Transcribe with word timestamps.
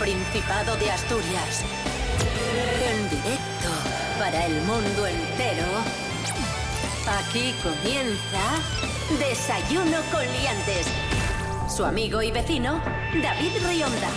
Principado 0.00 0.76
de 0.76 0.90
Asturias. 0.90 1.62
En 2.82 3.10
directo 3.10 3.68
para 4.18 4.46
el 4.46 4.54
mundo 4.62 5.06
entero. 5.06 5.66
Aquí 7.06 7.54
comienza 7.62 8.40
Desayuno 9.18 9.98
con 10.10 10.22
Liantes. 10.22 10.86
Su 11.68 11.84
amigo 11.84 12.22
y 12.22 12.30
vecino, 12.30 12.80
David 13.22 13.52
Rionda. 13.68 14.08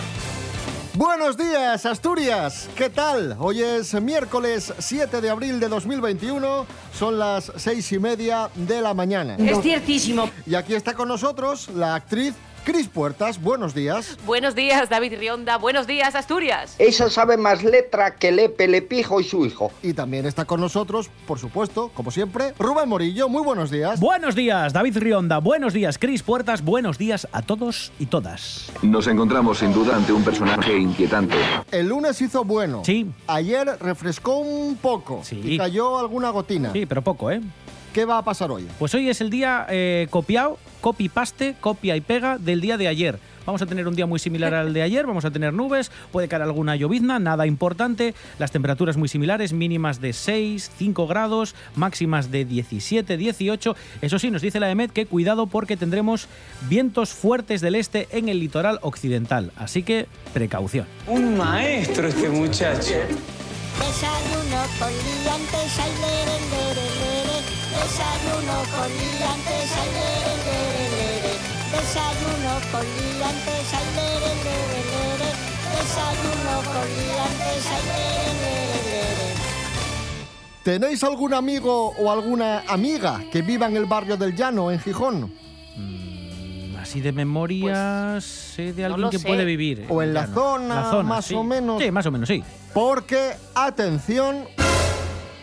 Buenos 0.94 1.36
días, 1.36 1.86
Asturias. 1.86 2.70
¿Qué 2.78 2.90
tal? 2.90 3.36
Hoy 3.38 3.62
es 3.62 3.94
miércoles 3.96 4.74
7 4.80 5.20
de 5.20 5.30
abril 5.30 5.60
de 5.60 5.68
2021. 5.68 6.66
Son 6.98 7.20
las 7.20 7.52
seis 7.58 7.92
y 7.92 8.00
media 8.00 8.50
de 8.56 8.80
la 8.80 8.94
mañana. 8.94 9.36
Es 9.38 9.62
ciertísimo. 9.62 10.30
Y 10.46 10.56
aquí 10.56 10.76
está 10.76 10.94
con 10.94 11.10
nosotros 11.10 11.68
la 11.76 11.96
actriz 11.96 12.36
Cris 12.64 12.88
Puertas. 12.88 13.42
Buenos 13.42 13.74
días. 13.74 14.18
Buenos 14.26 14.56
días, 14.56 14.90
David 14.90 15.16
Rionda. 15.20 15.58
Buenos 15.58 15.86
días, 15.86 16.16
Asturias. 16.16 16.76
Esa 16.80 17.10
sabe 17.10 17.36
más 17.36 17.64
letra 17.64 18.16
que 18.16 18.32
Lepe, 18.32 18.68
Lepijo 18.68 19.20
y 19.20 19.26
su 19.26 19.46
hijo. 19.46 19.72
Y 19.82 19.94
también 19.94 20.26
está 20.26 20.46
con 20.46 20.62
nosotros, 20.62 21.10
por 21.28 21.40
supuesto, 21.40 21.92
como 21.94 22.12
siempre, 22.12 22.54
Rubén 22.58 22.88
Morillo. 22.88 23.28
Muy 23.28 23.44
buenos 23.44 23.70
días. 23.70 24.00
Buenos 24.00 24.36
días, 24.36 24.72
David 24.72 24.98
Rionda. 24.98 25.40
Buenos 25.40 25.74
días, 25.74 25.98
Cris 25.98 26.24
Puertas. 26.24 26.64
Buenos 26.64 26.98
días 26.98 27.28
a 27.34 27.42
todos 27.42 27.92
y 28.00 28.06
todas. 28.06 28.72
Nos 28.82 29.08
encontramos 29.08 29.60
sin 29.60 29.74
duda 29.74 29.96
ante 29.96 30.14
un 30.14 30.24
personaje 30.24 30.78
inquietante. 30.78 31.36
El 31.72 31.90
lunes 31.90 32.22
hizo 32.22 32.46
bueno. 32.46 32.82
Sí. 32.86 33.12
Ayer 33.28 33.78
refrescó 33.80 34.38
un 34.38 34.78
poco. 34.78 35.22
Sí. 35.24 35.42
Y 35.44 35.58
cayó 35.58 36.00
alguna 36.00 36.30
gotina. 36.30 36.72
Sí, 36.72 36.86
pero 36.86 37.02
poco, 37.02 37.30
¿eh? 37.30 37.42
¿Qué 37.94 38.06
va 38.06 38.18
a 38.18 38.24
pasar 38.24 38.50
hoy? 38.50 38.68
Pues 38.80 38.96
hoy 38.96 39.08
es 39.08 39.22
el 39.22 39.30
día 39.30 39.68
eh, 39.70 40.08
copiado, 40.10 40.58
copy 40.82 41.10
paste, 41.10 41.56
copia 41.62 41.96
y 41.96 42.02
pega 42.02 42.40
del 42.40 42.60
día 42.60 42.76
de 42.76 42.88
ayer. 42.88 43.20
Vamos 43.46 43.62
a 43.62 43.68
tener 43.68 43.88
un 43.88 43.96
día 43.96 44.08
muy 44.08 44.18
similar 44.18 44.56
al 44.56 44.74
de 44.74 44.82
ayer, 44.82 45.06
vamos 45.06 45.26
a 45.26 45.32
tener 45.32 45.54
nubes, 45.54 45.92
puede 46.12 46.28
caer 46.28 46.42
alguna 46.42 46.76
llovizna, 46.76 47.20
nada 47.20 47.46
importante, 47.46 48.16
las 48.40 48.52
temperaturas 48.52 48.98
muy 48.98 49.10
similares, 49.10 49.54
mínimas 49.54 50.02
de 50.02 50.14
6, 50.14 50.72
5 50.78 51.08
grados, 51.08 51.54
máximas 51.76 52.32
de 52.32 52.46
17, 52.46 53.16
18. 53.16 53.76
Eso 54.02 54.18
sí, 54.18 54.32
nos 54.32 54.42
dice 54.42 54.60
la 54.60 54.72
EMET 54.72 54.92
que 54.92 55.06
cuidado 55.06 55.46
porque 55.46 55.78
tendremos 55.78 56.28
vientos 56.70 57.12
fuertes 57.12 57.62
del 57.62 57.76
este 57.76 58.08
en 58.12 58.28
el 58.28 58.40
litoral 58.40 58.80
occidental, 58.82 59.52
así 59.56 59.84
que 59.84 60.08
precaución. 60.34 60.88
Un 61.06 61.38
maestro 61.38 62.08
este 62.08 62.30
muchacho. 62.30 62.96
Desayuno 63.78 64.64
con 64.80 64.90
liantes. 64.90 66.93
Desayuno 67.84 68.58
con 68.72 68.88
liantes, 68.88 69.72
ay, 69.76 69.90
lere, 69.98 70.34
lere, 70.48 70.86
lere. 70.96 71.34
Desayuno 71.74 72.54
con 72.72 72.86
liantes, 72.96 73.74
ay, 73.74 73.88
lere, 73.98 74.32
lere, 74.46 74.80
lere. 74.94 75.30
Desayuno 75.76 76.56
con 76.72 76.88
liantes, 76.96 77.64
ay, 77.68 77.84
lere, 77.92 78.32
lere, 78.40 78.80
lere. 78.88 79.34
¿Tenéis 80.64 81.04
algún 81.04 81.34
amigo 81.34 81.90
o 82.00 82.10
alguna 82.10 82.64
amiga 82.70 83.22
que 83.30 83.42
viva 83.42 83.68
en 83.68 83.76
el 83.76 83.86
barrio 83.86 84.16
del 84.16 84.34
Llano, 84.34 84.72
en 84.72 84.80
Gijón? 84.80 85.34
Mm, 85.76 86.78
Así 86.78 87.02
de 87.02 87.12
memoria, 87.12 88.18
sé 88.22 88.72
de 88.72 88.86
alguien 88.86 89.10
que 89.10 89.20
sé. 89.20 89.28
puede 89.28 89.44
vivir. 89.44 89.88
O 89.90 90.02
en 90.02 90.14
la 90.14 90.22
llano. 90.22 90.34
zona, 90.36 91.04
más 91.04 91.26
sí. 91.26 91.34
o 91.34 91.44
menos. 91.44 91.84
Sí, 91.84 91.92
más 91.92 92.06
o 92.06 92.12
menos, 92.12 92.30
sí. 92.30 92.42
Porque, 92.74 93.34
atención, 93.56 94.46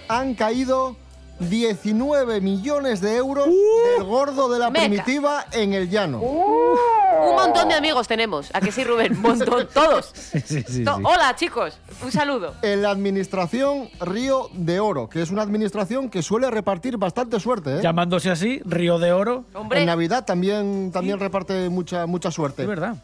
han 0.08 0.34
caído 0.34 0.96
19 1.40 2.40
millones 2.40 3.00
de 3.00 3.16
euros 3.16 3.46
del 3.46 4.04
gordo 4.04 4.48
de 4.52 4.58
la 4.58 4.70
Meca. 4.70 4.86
primitiva 4.86 5.46
en 5.52 5.72
el 5.72 5.88
llano. 5.88 6.20
Un 6.20 7.34
montón 7.34 7.68
de 7.68 7.74
amigos 7.74 8.06
tenemos. 8.08 8.50
¿A 8.54 8.60
que 8.60 8.70
sí, 8.72 8.84
Rubén? 8.84 9.12
Un 9.12 9.22
montón, 9.22 9.68
todos. 9.74 10.10
Sí, 10.14 10.40
sí, 10.40 10.64
sí. 10.66 10.84
To- 10.84 10.96
Hola, 11.02 11.34
chicos. 11.36 11.78
Un 12.02 12.12
saludo. 12.12 12.54
En 12.62 12.82
la 12.82 12.90
administración 12.90 13.88
Río 14.00 14.48
de 14.52 14.80
Oro, 14.80 15.08
que 15.08 15.20
es 15.22 15.30
una 15.30 15.42
administración 15.42 16.08
que 16.10 16.22
suele 16.22 16.50
repartir 16.50 16.96
bastante 16.96 17.40
suerte. 17.40 17.78
¿eh? 17.78 17.80
Llamándose 17.82 18.30
así, 18.30 18.60
Río 18.64 18.98
de 18.98 19.12
Oro. 19.12 19.44
Hombre, 19.54 19.80
En 19.80 19.86
Navidad 19.86 20.24
también, 20.24 20.90
también 20.92 21.18
reparte 21.18 21.68
mucha, 21.68 22.06
mucha 22.06 22.30
suerte. 22.30 22.62
Es 22.62 22.68
verdad. 22.68 22.96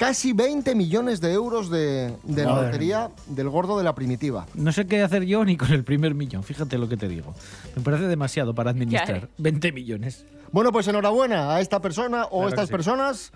Casi 0.00 0.32
20 0.32 0.74
millones 0.74 1.20
de 1.20 1.30
euros 1.34 1.68
de, 1.68 2.16
de 2.24 2.44
la 2.46 2.62
lotería 2.62 3.10
del 3.26 3.50
gordo 3.50 3.76
de 3.76 3.84
la 3.84 3.94
primitiva. 3.94 4.46
No 4.54 4.72
sé 4.72 4.86
qué 4.86 5.02
hacer 5.02 5.24
yo 5.26 5.44
ni 5.44 5.58
con 5.58 5.70
el 5.72 5.84
primer 5.84 6.14
millón, 6.14 6.42
fíjate 6.42 6.78
lo 6.78 6.88
que 6.88 6.96
te 6.96 7.06
digo. 7.06 7.34
Me 7.76 7.82
parece 7.82 8.04
demasiado 8.04 8.54
para 8.54 8.70
administrar. 8.70 9.06
Ya, 9.20 9.26
¿eh? 9.26 9.28
20 9.36 9.72
millones. 9.72 10.24
Bueno, 10.52 10.72
pues 10.72 10.88
enhorabuena 10.88 11.54
a 11.54 11.60
esta 11.60 11.80
persona 11.80 12.24
o 12.24 12.38
Claro 12.38 12.48
estas 12.48 12.68
sí. 12.68 12.72
personas 12.72 13.32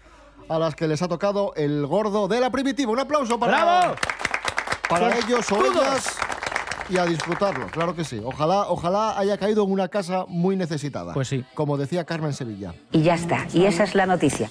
a 0.49 0.59
las 0.59 0.75
que 0.75 0.89
les 0.89 1.03
ha 1.03 1.09
tocado 1.09 1.53
el 1.55 1.87
gordo 1.87 2.29
de 2.29 2.41
la 2.41 2.49
primitiva. 2.49 2.91
Un 2.93 3.01
aplauso 3.01 3.39
para, 3.39 3.63
¡Bravo! 3.63 3.95
para 4.89 5.19
ellos 5.19 5.45
o 5.53 5.67
ellas 5.67 6.17
y 6.89 6.97
a 6.97 7.05
disfrutarlo, 7.05 7.67
claro 7.67 7.95
que 7.95 8.05
sí. 8.05 8.23
Ojalá, 8.25 8.69
ojalá 8.71 9.19
haya 9.19 9.37
caído 9.37 9.65
en 9.65 9.71
una 9.71 9.89
casa 9.89 10.25
muy 10.29 10.57
necesitada. 10.57 11.13
Pues 11.13 11.29
sí. 11.29 11.45
Como 11.53 11.77
decía 11.77 12.05
Carmen 12.05 12.33
Sevilla. 12.33 12.73
Y 12.91 13.03
ya 13.03 13.17
está. 13.17 13.47
Y 13.53 13.67
esa 13.67 13.85
es 13.85 13.95
la 13.95 14.07
noticia. 14.07 14.49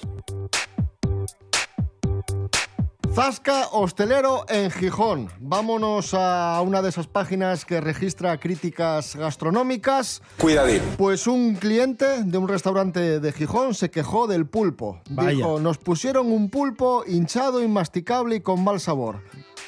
Zasca 3.14 3.68
Hostelero 3.70 4.44
en 4.48 4.72
Gijón. 4.72 5.30
Vámonos 5.38 6.14
a 6.14 6.60
una 6.62 6.82
de 6.82 6.88
esas 6.88 7.06
páginas 7.06 7.64
que 7.64 7.80
registra 7.80 8.36
críticas 8.40 9.14
gastronómicas. 9.14 10.20
Cuidadín. 10.36 10.82
Pues 10.98 11.28
un 11.28 11.54
cliente 11.54 12.24
de 12.24 12.38
un 12.38 12.48
restaurante 12.48 13.20
de 13.20 13.32
Gijón 13.32 13.74
se 13.74 13.88
quejó 13.88 14.26
del 14.26 14.46
pulpo. 14.46 15.00
Vaya. 15.08 15.30
Dijo, 15.30 15.60
nos 15.60 15.78
pusieron 15.78 16.32
un 16.32 16.50
pulpo 16.50 17.04
hinchado, 17.06 17.62
inmasticable 17.62 18.34
y 18.34 18.40
con 18.40 18.64
mal 18.64 18.80
sabor. 18.80 19.20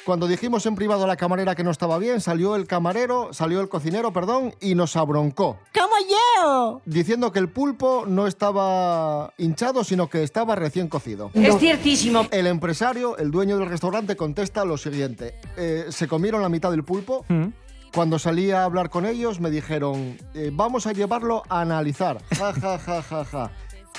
Cuando 0.07 0.25
dijimos 0.25 0.65
en 0.65 0.75
privado 0.75 1.03
a 1.03 1.07
la 1.07 1.17
camarera 1.17 1.53
que 1.53 1.65
no 1.65 1.69
estaba 1.69 1.97
bien, 1.97 2.21
salió 2.21 2.55
el 2.55 2.65
camarero, 2.65 3.33
salió 3.33 3.59
el 3.59 3.67
cocinero, 3.67 4.13
perdón, 4.13 4.55
y 4.61 4.73
nos 4.73 4.95
abroncó. 4.95 5.59
¡Como 5.77 5.95
yo! 6.09 6.81
Diciendo 6.85 7.33
que 7.33 7.39
el 7.39 7.49
pulpo 7.49 8.05
no 8.07 8.25
estaba 8.25 9.33
hinchado, 9.37 9.83
sino 9.83 10.09
que 10.09 10.23
estaba 10.23 10.55
recién 10.55 10.87
cocido. 10.87 11.29
es 11.33 11.57
ciertísimo. 11.57 12.25
El 12.31 12.47
empresario, 12.47 13.17
el 13.17 13.31
dueño 13.31 13.57
del 13.57 13.67
restaurante, 13.67 14.15
contesta 14.15 14.63
lo 14.63 14.77
siguiente. 14.77 15.41
Eh, 15.57 15.87
se 15.89 16.07
comieron 16.07 16.41
la 16.41 16.47
mitad 16.47 16.71
del 16.71 16.85
pulpo. 16.85 17.25
Mm. 17.27 17.47
Cuando 17.93 18.17
salí 18.17 18.51
a 18.51 18.63
hablar 18.63 18.89
con 18.89 19.05
ellos 19.05 19.41
me 19.41 19.51
dijeron, 19.51 20.17
eh, 20.33 20.51
vamos 20.53 20.87
a 20.87 20.93
llevarlo 20.93 21.43
a 21.49 21.59
analizar. 21.59 22.23
Ja, 22.33 22.53
ja, 22.53 22.79
ja, 22.79 23.01
ja, 23.01 23.25
ja. 23.25 23.51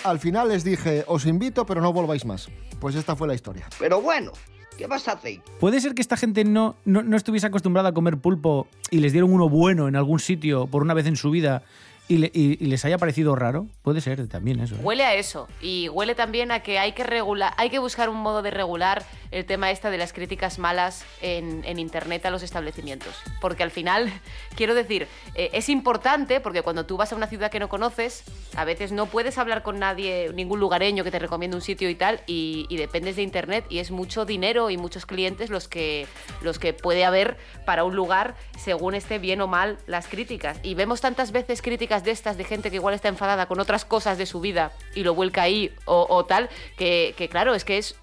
Al 0.04 0.18
final 0.18 0.48
les 0.48 0.64
dije, 0.64 1.04
os 1.06 1.26
invito, 1.26 1.66
pero 1.66 1.82
no 1.82 1.92
volváis 1.92 2.24
más. 2.24 2.48
Pues 2.80 2.94
esta 2.94 3.14
fue 3.14 3.28
la 3.28 3.34
historia. 3.34 3.68
Pero 3.78 4.00
bueno, 4.00 4.32
¿qué 4.78 4.86
vas 4.86 5.06
a 5.08 5.12
hacer? 5.12 5.40
¿Puede 5.60 5.80
ser 5.80 5.94
que 5.94 6.00
esta 6.00 6.16
gente 6.16 6.44
no, 6.44 6.76
no, 6.86 7.02
no 7.02 7.16
estuviese 7.16 7.46
acostumbrada 7.46 7.90
a 7.90 7.92
comer 7.92 8.16
pulpo 8.16 8.66
y 8.90 8.98
les 9.00 9.12
dieron 9.12 9.32
uno 9.32 9.48
bueno 9.50 9.88
en 9.88 9.96
algún 9.96 10.20
sitio 10.20 10.66
por 10.68 10.80
una 10.82 10.94
vez 10.94 11.06
en 11.06 11.16
su 11.16 11.30
vida 11.30 11.62
y, 12.10 12.16
le- 12.18 12.30
y- 12.32 12.56
y 12.64 12.66
les 12.68 12.84
haya 12.86 12.96
parecido 12.96 13.34
raro? 13.36 13.66
Puede 13.82 14.00
ser 14.00 14.26
también 14.28 14.60
eso. 14.60 14.76
¿eh? 14.76 14.78
Huele 14.82 15.04
a 15.04 15.14
eso. 15.14 15.46
Y 15.60 15.90
huele 15.90 16.14
también 16.14 16.50
a 16.52 16.60
que 16.60 16.78
hay 16.78 16.92
que 16.92 17.04
regular, 17.04 17.52
hay 17.58 17.68
que 17.68 17.78
buscar 17.78 18.08
un 18.08 18.16
modo 18.16 18.40
de 18.40 18.50
regular 18.50 19.04
el 19.30 19.44
tema 19.44 19.70
esta 19.70 19.90
de 19.90 19.98
las 19.98 20.12
críticas 20.12 20.58
malas 20.58 21.04
en, 21.20 21.78
internet 21.78 22.24
a 22.26 22.30
los 22.30 22.42
establecimientos. 22.42 23.14
Porque 23.40 23.62
al 23.62 23.70
final, 23.70 24.12
quiero 24.56 24.74
decir, 24.74 25.06
eh, 25.34 25.50
es 25.52 25.68
importante 25.68 26.40
porque 26.40 26.62
cuando 26.62 26.86
tú 26.86 26.96
vas 26.96 27.12
a 27.12 27.16
una 27.16 27.26
ciudad 27.26 27.50
que 27.50 27.60
no 27.60 27.68
conoces, 27.68 28.24
a 28.56 28.64
veces 28.64 28.92
no 28.92 29.06
puedes 29.06 29.38
hablar 29.38 29.62
con 29.62 29.78
nadie, 29.78 30.30
ningún 30.34 30.60
lugareño 30.60 31.04
que 31.04 31.10
te 31.10 31.18
recomiende 31.18 31.56
un 31.56 31.62
sitio 31.62 31.88
y 31.88 31.94
tal, 31.94 32.22
y, 32.26 32.66
dependes 32.78 33.16
de 33.16 33.22
internet 33.22 33.64
y 33.68 33.80
es 33.80 33.90
mucho 33.90 34.24
dinero 34.24 34.70
y 34.70 34.76
muchos 34.76 35.04
clientes 35.04 35.50
los 35.50 35.66
que, 35.66 36.06
los 36.42 36.60
que 36.60 36.72
puede 36.72 37.04
haber 37.04 37.36
para 37.66 37.82
un 37.82 37.96
lugar 37.96 38.36
según 38.56 38.94
esté 38.94 39.18
bien 39.18 39.40
o 39.40 39.48
mal 39.48 39.78
las 39.86 40.06
críticas. 40.06 40.60
Y 40.62 40.74
vemos 40.74 41.00
tantas 41.00 41.32
veces 41.32 41.60
críticas 41.60 42.04
de 42.04 42.12
estas 42.12 42.36
de 42.36 42.44
gente 42.44 42.70
que 42.70 42.76
igual 42.76 42.94
está 42.94 43.08
enfadada 43.08 43.46
con 43.46 43.58
otras 43.58 43.84
cosas 43.84 44.16
de 44.16 44.26
su 44.26 44.40
vida 44.40 44.70
y 44.94 45.02
lo 45.02 45.14
vuelca 45.14 45.42
ahí 45.42 45.74
o, 45.86 46.24
tal, 46.24 46.48
que, 46.76 47.28
claro, 47.30 47.54
es 47.54 47.64
que 47.64 47.78
es... 47.78 47.96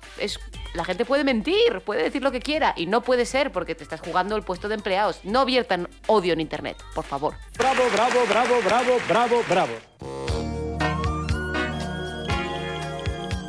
La 0.75 0.83
gente 0.83 1.05
puede 1.05 1.23
mentir, 1.23 1.81
puede 1.85 2.03
decir 2.03 2.21
lo 2.21 2.31
que 2.31 2.41
quiera 2.41 2.73
y 2.75 2.85
no 2.85 3.01
puede 3.01 3.25
ser 3.25 3.51
porque 3.53 3.75
te 3.75 3.83
estás 3.83 4.01
jugando 4.01 4.35
el 4.35 4.43
puesto 4.43 4.67
de 4.67 4.75
empleados. 4.75 5.21
No 5.23 5.45
viertan 5.45 5.87
odio 6.07 6.33
en 6.33 6.41
internet, 6.41 6.77
por 6.93 7.05
favor. 7.05 7.33
Bravo, 7.57 7.83
bravo, 7.93 8.19
bravo, 8.27 8.55
bravo, 8.65 8.97
bravo, 9.07 9.41
bravo. 9.47 9.73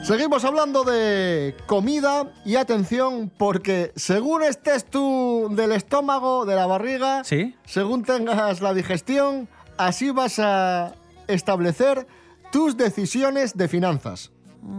Seguimos 0.05 0.45
hablando 0.45 0.85
de 0.85 1.57
comida 1.67 2.33
y 2.45 2.55
atención 2.55 3.29
porque 3.37 3.91
según 3.97 4.45
estés 4.45 4.85
tú 4.85 5.49
del 5.51 5.73
estómago, 5.73 6.47
de 6.47 6.55
la 6.55 6.67
barriga, 6.67 7.25
¿Sí? 7.25 7.57
según 7.65 8.05
tengas 8.05 8.61
la 8.61 8.73
digestión, 8.73 9.49
así 9.79 10.11
vas 10.11 10.39
a 10.39 10.95
establecer 11.27 12.07
tus 12.53 12.77
decisiones 12.77 13.57
de 13.57 13.67
finanzas. 13.67 14.31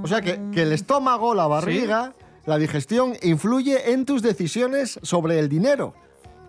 O 0.02 0.08
sea 0.08 0.22
que, 0.22 0.40
que 0.54 0.62
el 0.62 0.72
estómago, 0.72 1.34
la 1.36 1.48
barriga, 1.48 2.14
la 2.48 2.58
digestión 2.58 3.16
influye 3.22 3.92
en 3.92 4.06
tus 4.06 4.22
decisiones 4.22 5.00
sobre 5.04 5.38
el 5.38 5.50
dinero. 5.50 5.94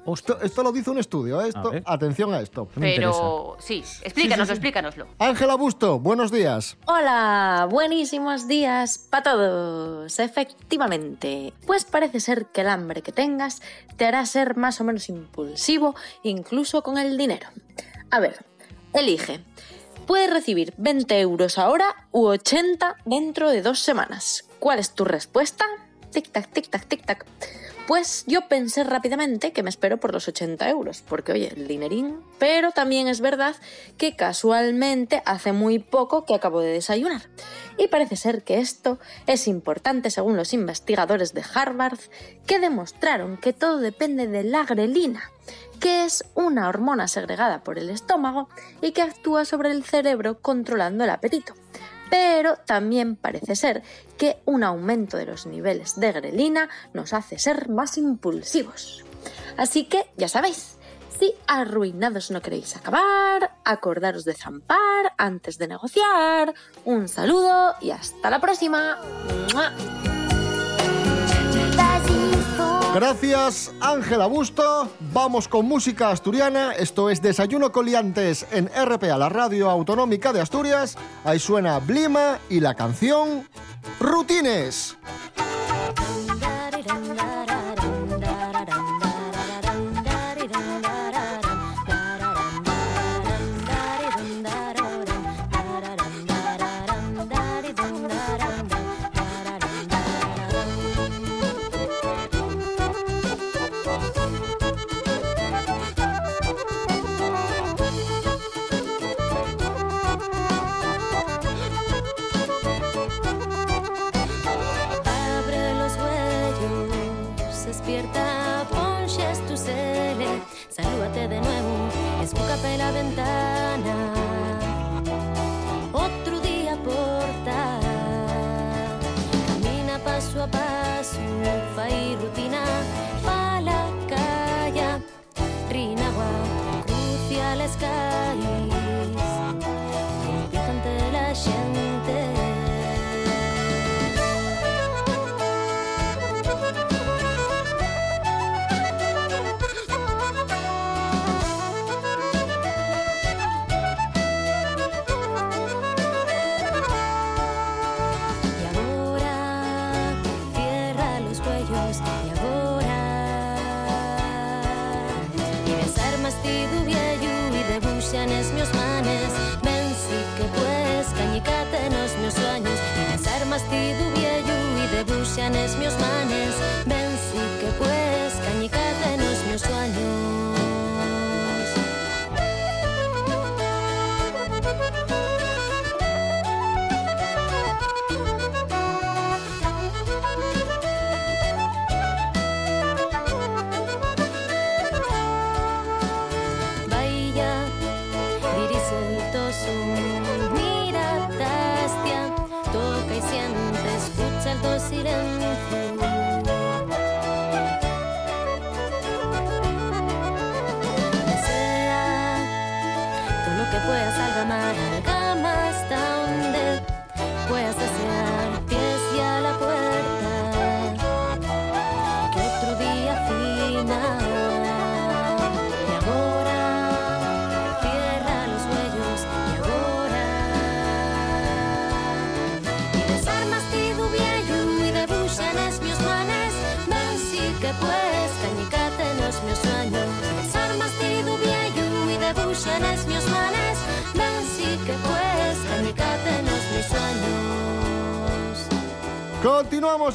Esto, 0.07 0.41
esto 0.41 0.63
lo 0.63 0.73
dice 0.73 0.91
un 0.91 0.99
estudio, 0.99 1.43
¿eh? 1.43 1.49
Esto, 1.49 1.71
atención 1.85 2.33
a 2.33 2.41
esto. 2.41 2.67
Me 2.77 2.95
Pero 2.95 3.57
sí, 3.59 3.81
explícanoslo, 4.03 4.47
sí. 4.47 4.53
explícanoslo. 4.53 5.07
Ángela 5.19 5.57
Busto, 5.57 5.99
buenos 5.99 6.31
días. 6.31 6.79
Hola, 6.87 7.67
buenísimos 7.69 8.49
días 8.49 8.97
para 9.11 9.25
todos. 9.25 10.19
Efectivamente, 10.19 11.53
pues 11.67 11.85
parece 11.85 12.21
ser 12.21 12.47
que 12.47 12.63
el 12.63 12.69
hambre 12.69 13.03
que 13.03 13.13
tengas 13.13 13.61
te 13.99 14.07
hará 14.07 14.25
ser 14.25 14.57
más 14.57 14.81
o 14.81 14.85
menos 14.85 15.11
impulsivo, 15.11 15.95
incluso 16.23 16.83
con 16.83 16.97
el 16.97 17.19
dinero. 17.19 17.49
A 18.11 18.21
ver, 18.21 18.47
elige. 18.95 19.41
Puedes 20.07 20.33
recibir 20.33 20.73
20 20.79 21.21
euros 21.21 21.59
ahora 21.59 22.07
u 22.13 22.29
80 22.29 22.97
dentro 23.05 23.51
de 23.51 23.61
dos 23.61 23.81
semanas. 23.81 24.49
¿Cuál 24.59 24.79
es 24.79 24.95
tu 24.95 25.05
respuesta? 25.05 25.67
Tic-tac, 26.13 26.53
tic-tac, 26.53 26.87
tic-tac. 26.89 27.27
Pues 27.89 28.25
yo 28.27 28.49
pensé 28.49 28.85
rápidamente 28.85 29.53
que 29.53 29.63
me 29.63 29.71
espero 29.71 29.97
por 29.97 30.13
los 30.13 30.29
80 30.29 30.69
euros, 30.69 31.03
porque 31.09 31.33
oye, 31.33 31.55
el 31.57 31.67
dinerín. 31.67 32.21
Pero 32.39 32.71
también 32.71 33.09
es 33.09 33.23
verdad 33.23 33.57
que 33.97 34.15
casualmente 34.15 35.23
hace 35.25 35.53
muy 35.53 35.79
poco 35.79 36.27
que 36.27 36.35
acabo 36.35 36.61
de 36.61 36.71
desayunar. 36.71 37.23
Y 37.79 37.89
parece 37.89 38.17
ser 38.17 38.43
que 38.43 38.59
esto 38.59 38.99
es 39.27 39.49
importante 39.49 40.11
según 40.11 40.37
los 40.37 40.53
investigadores 40.53 41.33
de 41.33 41.43
Harvard, 41.55 41.99
que 42.47 42.59
demostraron 42.59 43.39
que 43.39 43.55
todo 43.55 43.79
depende 43.79 44.27
de 44.27 44.45
la 44.45 44.65
grelina, 44.65 45.31
que 45.81 46.05
es 46.05 46.25
una 46.35 46.69
hormona 46.69 47.09
segregada 47.09 47.65
por 47.65 47.79
el 47.79 47.89
estómago 47.89 48.51
y 48.83 48.93
que 48.93 49.01
actúa 49.01 49.47
sobre 49.47 49.71
el 49.71 49.83
cerebro 49.83 50.43
controlando 50.43 51.05
el 51.05 51.11
apetito 51.11 51.55
pero 52.11 52.57
también 52.57 53.17
parece 53.17 53.57
ser 53.57 53.83
que 54.17 54.39
un 54.45 54.65
aumento 54.65 55.17
de 55.17 55.27
los 55.27 55.47
niveles 55.47 55.99
de 55.99 56.13
grelina 56.13 56.69
nos 56.93 57.13
hace 57.13 57.39
ser 57.39 57.69
más 57.69 57.99
impulsivos. 57.99 59.05
Así 59.57 59.85
que 59.85 60.07
ya 60.17 60.29
sabéis, 60.29 60.79
si 61.19 61.35
arruinados 61.47 62.31
no 62.31 62.41
queréis 62.41 62.77
acabar, 62.77 63.57
acordaros 63.65 64.25
de 64.25 64.35
zampar 64.35 65.13
antes 65.19 65.59
de 65.59 65.69
negociar. 65.69 66.55
Un 66.85 67.09
saludo 67.09 67.75
y 67.81 67.91
hasta 67.91 68.31
la 68.31 68.41
próxima. 68.41 68.99
Gracias, 72.95 73.71
Ángela 73.81 74.27
Busto. 74.27 74.89
Vamos 75.13 75.47
con 75.47 75.67
música 75.67 76.11
asturiana. 76.11 76.73
Esto 76.73 77.11
es 77.11 77.21
Desayuno 77.21 77.71
Coliantes 77.71 78.47
en 78.51 78.69
RPA, 78.69 79.17
la 79.19 79.29
radio 79.29 79.71
autonómica 79.71 80.33
de 80.33 80.41
Asturias. 80.41 80.97
Ahí 81.25 81.39
suena 81.39 81.79
Blima 81.79 82.39
y 82.49 82.61
la 82.61 82.75
canción 82.75 83.47
Rutines. 84.01 84.97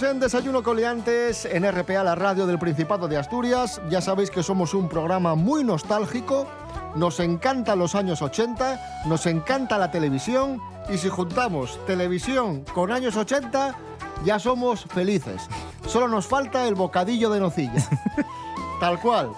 En 0.10 0.20
Desayuno 0.20 0.64
Coliantes 0.64 1.46
en 1.46 1.70
RPA, 1.70 2.04
la 2.04 2.16
radio 2.16 2.46
del 2.46 2.60
Principado 2.60 3.08
de 3.08 3.18
Asturias. 3.18 3.82
Ya 3.90 4.02
sabéis 4.02 4.30
que 4.30 4.44
somos 4.44 4.74
un 4.74 4.90
programa 4.90 5.36
muy 5.36 5.64
nostálgico. 5.64 6.48
Nos 6.96 7.20
encantan 7.20 7.80
los 7.80 7.96
años 7.96 8.22
80, 8.22 9.04
nos 9.06 9.26
encanta 9.26 9.78
la 9.78 9.92
televisión 9.92 10.60
y 10.90 10.98
si 10.98 11.10
juntamos 11.10 11.80
televisión 11.86 12.66
con 12.74 12.92
años 12.92 13.16
80, 13.16 13.76
ya 14.26 14.40
somos 14.40 14.86
felices. 14.86 15.48
Solo 15.88 16.08
nos 16.08 16.28
falta 16.28 16.68
el 16.68 16.76
bocadillo 16.76 17.30
de 17.30 17.40
nocilla. 17.40 17.88
Tal 18.80 19.00
cual. 19.00 19.32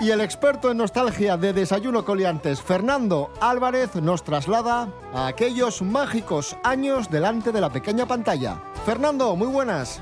Y 0.00 0.10
el 0.10 0.20
experto 0.20 0.70
en 0.70 0.78
nostalgia 0.78 1.36
de 1.36 1.52
Desayuno 1.52 2.04
Coliantes, 2.04 2.60
Fernando 2.60 3.30
Álvarez, 3.40 3.94
nos 3.96 4.24
traslada 4.24 4.88
a 5.14 5.26
aquellos 5.26 5.82
mágicos 5.82 6.56
años 6.64 7.10
delante 7.10 7.52
de 7.52 7.60
la 7.60 7.70
pequeña 7.70 8.06
pantalla. 8.06 8.62
Fernando, 8.90 9.36
muy 9.36 9.46
buenas. 9.46 10.00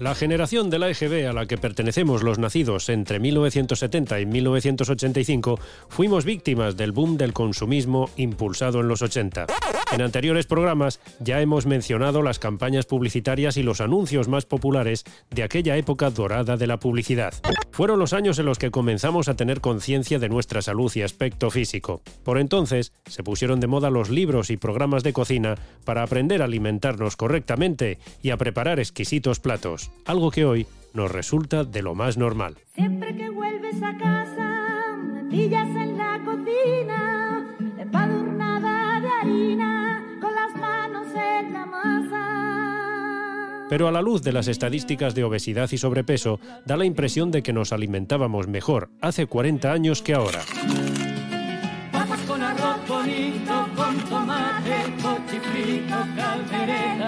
La 0.00 0.14
generación 0.14 0.68
de 0.68 0.78
la 0.78 0.90
EGB 0.90 1.26
a 1.26 1.32
la 1.32 1.46
que 1.46 1.56
pertenecemos 1.56 2.22
los 2.22 2.38
nacidos 2.38 2.90
entre 2.90 3.18
1970 3.18 4.20
y 4.20 4.26
1985 4.26 5.58
fuimos 5.88 6.26
víctimas 6.26 6.76
del 6.76 6.92
boom 6.92 7.16
del 7.16 7.32
consumismo 7.32 8.10
impulsado 8.16 8.80
en 8.80 8.88
los 8.88 9.00
80. 9.00 9.46
En 9.92 10.02
anteriores 10.02 10.46
programas 10.46 11.00
ya 11.18 11.40
hemos 11.40 11.64
mencionado 11.64 12.20
las 12.20 12.38
campañas 12.38 12.84
publicitarias 12.84 13.56
y 13.56 13.62
los 13.62 13.80
anuncios 13.80 14.28
más 14.28 14.44
populares 14.44 15.04
de 15.30 15.42
aquella 15.42 15.76
época 15.76 16.10
dorada 16.10 16.56
de 16.56 16.66
la 16.66 16.78
publicidad. 16.78 17.32
Fueron 17.70 17.98
los 17.98 18.12
años 18.12 18.38
en 18.38 18.46
los 18.46 18.58
que 18.58 18.70
comenzamos 18.70 19.28
a 19.28 19.36
tener 19.36 19.60
conciencia 19.60 20.18
de 20.18 20.28
nuestra 20.28 20.60
salud 20.60 20.90
y 20.94 21.02
aspecto 21.02 21.50
físico. 21.50 22.02
Por 22.24 22.38
entonces 22.38 22.92
se 23.06 23.22
pusieron 23.22 23.60
de 23.60 23.66
moda 23.66 23.90
los 23.90 24.10
libros 24.10 24.50
y 24.50 24.56
programas 24.56 25.02
de 25.02 25.12
cocina 25.12 25.54
para 25.84 26.02
aprender 26.02 26.42
a 26.42 26.46
alimentarnos 26.46 27.16
correctamente 27.16 27.98
y 28.22 28.30
a 28.30 28.36
preparar 28.36 28.80
exquisitos 28.80 29.40
platos, 29.40 29.85
algo 30.04 30.30
que 30.30 30.44
hoy 30.44 30.66
nos 30.94 31.10
resulta 31.10 31.64
de 31.64 31.82
lo 31.82 31.94
más 31.94 32.16
normal. 32.16 32.56
Siempre 32.74 33.14
que 33.16 33.28
vuelves 33.28 33.82
a 33.82 33.96
casa, 33.96 34.96
me 34.96 35.30
pillas 35.30 35.68
en 35.68 35.98
la 35.98 36.20
cocina, 36.24 37.46
empadurnada 37.78 39.00
de 39.00 39.08
harina, 39.08 40.04
con 40.20 40.34
las 40.34 40.54
manos 40.56 41.06
en 41.14 41.52
la 41.52 41.66
masa. 41.66 43.66
Pero 43.68 43.88
a 43.88 43.92
la 43.92 44.00
luz 44.00 44.22
de 44.22 44.32
las 44.32 44.48
estadísticas 44.48 45.14
de 45.14 45.24
obesidad 45.24 45.68
y 45.70 45.78
sobrepeso, 45.78 46.40
da 46.64 46.76
la 46.76 46.84
impresión 46.84 47.30
de 47.30 47.42
que 47.42 47.52
nos 47.52 47.72
alimentábamos 47.72 48.48
mejor 48.48 48.90
hace 49.00 49.26
40 49.26 49.72
años 49.72 50.02
que 50.02 50.14
ahora. 50.14 50.40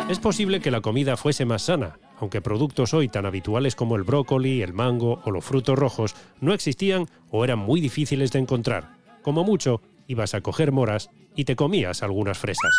Es 0.08 0.18
posible 0.18 0.60
que 0.60 0.70
la 0.70 0.80
comida 0.80 1.18
fuese 1.18 1.44
más 1.44 1.62
sana, 1.62 1.98
aunque 2.18 2.40
productos 2.40 2.94
hoy 2.94 3.08
tan 3.08 3.26
habituales 3.26 3.76
como 3.76 3.94
el 3.94 4.04
brócoli, 4.04 4.62
el 4.62 4.72
mango 4.72 5.20
o 5.24 5.30
los 5.30 5.44
frutos 5.44 5.78
rojos 5.78 6.14
no 6.40 6.54
existían 6.54 7.06
o 7.30 7.44
eran 7.44 7.58
muy 7.58 7.82
difíciles 7.82 8.32
de 8.32 8.38
encontrar. 8.38 8.96
Como 9.20 9.44
mucho, 9.44 9.82
ibas 10.06 10.32
a 10.32 10.40
coger 10.40 10.72
moras 10.72 11.10
y 11.36 11.44
te 11.44 11.56
comías 11.56 12.02
algunas 12.02 12.38
fresas. 12.38 12.72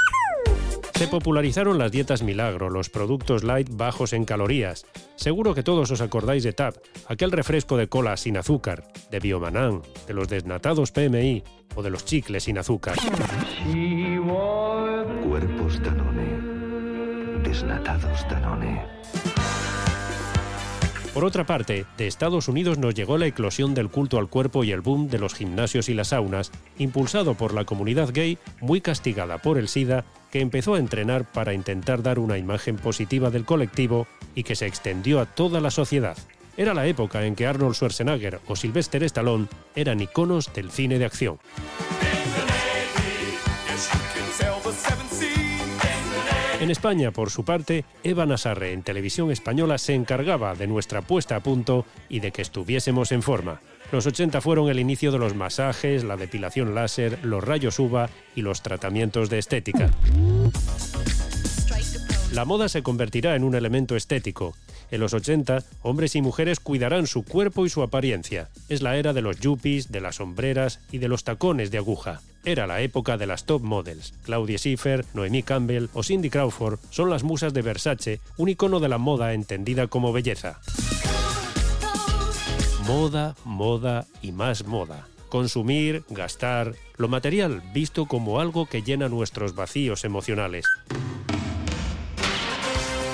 Se 0.95 1.07
popularizaron 1.07 1.77
las 1.77 1.91
dietas 1.91 2.23
milagro, 2.23 2.69
los 2.69 2.89
productos 2.89 3.43
light 3.43 3.69
bajos 3.71 4.11
en 4.13 4.25
calorías. 4.25 4.85
Seguro 5.15 5.53
que 5.53 5.63
todos 5.63 5.91
os 5.91 6.01
acordáis 6.01 6.43
de 6.43 6.51
TAP, 6.51 6.75
aquel 7.07 7.31
refresco 7.31 7.77
de 7.77 7.87
cola 7.87 8.17
sin 8.17 8.37
azúcar, 8.37 8.91
de 9.11 9.19
Biomanán, 9.19 9.83
de 10.07 10.13
los 10.13 10.27
desnatados 10.27 10.91
PMI 10.91 11.43
o 11.75 11.83
de 11.83 11.91
los 11.91 12.05
chicles 12.05 12.43
sin 12.43 12.57
azúcar. 12.57 12.97
Cuerpos 15.23 15.81
Danone. 15.83 16.38
Desnatados 17.49 18.27
Danone. 18.29 18.79
Por 21.15 21.25
otra 21.25 21.47
parte, 21.47 21.87
de 21.97 22.05
Estados 22.05 22.47
Unidos 22.47 22.77
nos 22.77 22.93
llegó 22.93 23.17
la 23.17 23.25
eclosión 23.25 23.73
del 23.73 23.89
culto 23.89 24.19
al 24.19 24.29
cuerpo 24.29 24.63
y 24.63 24.71
el 24.71 24.81
boom 24.81 25.09
de 25.09 25.17
los 25.17 25.33
gimnasios 25.33 25.89
y 25.89 25.95
las 25.95 26.09
saunas, 26.09 26.51
impulsado 26.77 27.33
por 27.33 27.55
la 27.55 27.65
comunidad 27.65 28.09
gay 28.13 28.37
muy 28.61 28.81
castigada 28.81 29.39
por 29.39 29.57
el 29.57 29.67
SIDA, 29.67 30.05
que 30.31 30.41
empezó 30.41 30.75
a 30.75 30.79
entrenar 30.79 31.25
para 31.25 31.55
intentar 31.55 32.03
dar 32.03 32.19
una 32.19 32.37
imagen 32.37 32.75
positiva 32.75 33.31
del 33.31 33.45
colectivo 33.45 34.05
y 34.35 34.43
que 34.43 34.55
se 34.55 34.67
extendió 34.67 35.19
a 35.19 35.25
toda 35.25 35.59
la 35.59 35.71
sociedad. 35.71 36.17
Era 36.55 36.75
la 36.75 36.85
época 36.85 37.25
en 37.25 37.35
que 37.35 37.47
Arnold 37.47 37.73
Schwarzenegger 37.73 38.41
o 38.45 38.55
Sylvester 38.55 39.01
Stallone 39.05 39.47
eran 39.75 40.01
iconos 40.01 40.53
del 40.53 40.69
cine 40.69 40.99
de 40.99 41.05
acción. 41.05 41.39
En 46.59 46.71
España, 46.71 47.11
por 47.11 47.29
su 47.29 47.45
parte, 47.45 47.85
Eva 48.03 48.25
Nasarre 48.25 48.73
en 48.73 48.83
televisión 48.83 49.31
española 49.31 49.77
se 49.77 49.93
encargaba 49.93 50.55
de 50.55 50.67
nuestra 50.67 51.01
puesta 51.01 51.37
a 51.37 51.39
punto 51.39 51.85
y 52.09 52.19
de 52.19 52.31
que 52.31 52.41
estuviésemos 52.41 53.13
en 53.13 53.21
forma. 53.21 53.61
Los 53.93 54.05
80 54.05 54.41
fueron 54.41 54.69
el 54.69 54.79
inicio 54.79 55.13
de 55.13 55.19
los 55.19 55.35
masajes, 55.35 56.03
la 56.03 56.17
depilación 56.17 56.75
láser, 56.75 57.17
los 57.23 57.43
rayos 57.43 57.79
UVA 57.79 58.09
y 58.35 58.41
los 58.41 58.61
tratamientos 58.61 59.29
de 59.29 59.39
estética. 59.39 59.89
La 62.33 62.45
moda 62.45 62.69
se 62.69 62.83
convertirá 62.83 63.35
en 63.35 63.43
un 63.43 63.55
elemento 63.55 63.95
estético. 63.95 64.55
En 64.91 64.99
los 64.99 65.13
80, 65.15 65.63
hombres 65.81 66.15
y 66.15 66.21
mujeres 66.21 66.59
cuidarán 66.59 67.07
su 67.07 67.23
cuerpo 67.23 67.65
y 67.65 67.69
su 67.69 67.81
apariencia. 67.81 68.49
Es 68.69 68.83
la 68.83 68.97
era 68.97 69.13
de 69.13 69.21
los 69.21 69.39
yuppies, 69.39 69.91
de 69.91 69.99
las 69.99 70.15
sombreras 70.17 70.79
y 70.91 70.99
de 70.99 71.07
los 71.07 71.23
tacones 71.23 71.71
de 71.71 71.79
aguja. 71.79 72.21
Era 72.45 72.67
la 72.67 72.81
época 72.81 73.17
de 73.17 73.25
las 73.25 73.45
top 73.45 73.63
models. 73.63 74.13
Claudia 74.23 74.59
Schiffer, 74.59 75.05
Noemí 75.13 75.41
Campbell 75.41 75.89
o 75.93 76.03
Cindy 76.03 76.29
Crawford 76.29 76.79
son 76.91 77.09
las 77.09 77.23
musas 77.23 77.53
de 77.53 77.63
Versace, 77.63 78.19
un 78.37 78.49
icono 78.49 78.79
de 78.79 78.89
la 78.89 78.99
moda 78.99 79.33
entendida 79.33 79.87
como 79.87 80.13
belleza. 80.13 80.59
Moda, 82.85 83.35
moda 83.43 84.05
y 84.21 84.31
más 84.31 84.65
moda. 84.65 85.07
Consumir, 85.29 86.03
gastar, 86.09 86.73
lo 86.97 87.07
material 87.07 87.61
visto 87.73 88.05
como 88.05 88.39
algo 88.39 88.67
que 88.67 88.81
llena 88.81 89.09
nuestros 89.09 89.53
vacíos 89.53 90.03
emocionales. 90.03 90.65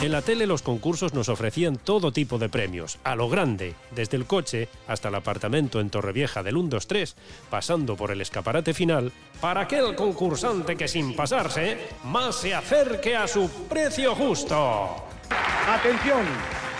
En 0.05 0.11
la 0.11 0.21
tele 0.21 0.45
los 0.45 0.61
concursos 0.61 1.15
nos 1.15 1.29
ofrecían 1.29 1.77
todo 1.77 2.11
tipo 2.11 2.37
de 2.37 2.47
premios, 2.47 2.99
a 3.03 3.15
lo 3.15 3.27
grande, 3.27 3.73
desde 3.89 4.17
el 4.17 4.27
coche 4.27 4.69
hasta 4.87 5.09
el 5.09 5.15
apartamento 5.15 5.79
en 5.79 5.89
Torrevieja 5.89 6.43
del 6.43 6.53
123, 6.53 7.15
pasando 7.49 7.95
por 7.95 8.11
el 8.11 8.21
escaparate 8.21 8.75
final, 8.75 9.11
para 9.41 9.61
aquel 9.61 9.95
concursante 9.95 10.75
que 10.75 10.87
sin 10.87 11.15
pasarse, 11.15 11.79
más 12.03 12.35
se 12.35 12.53
acerque 12.53 13.15
a 13.15 13.27
su 13.27 13.49
precio 13.67 14.13
justo. 14.13 15.07
Atención, 15.67 16.23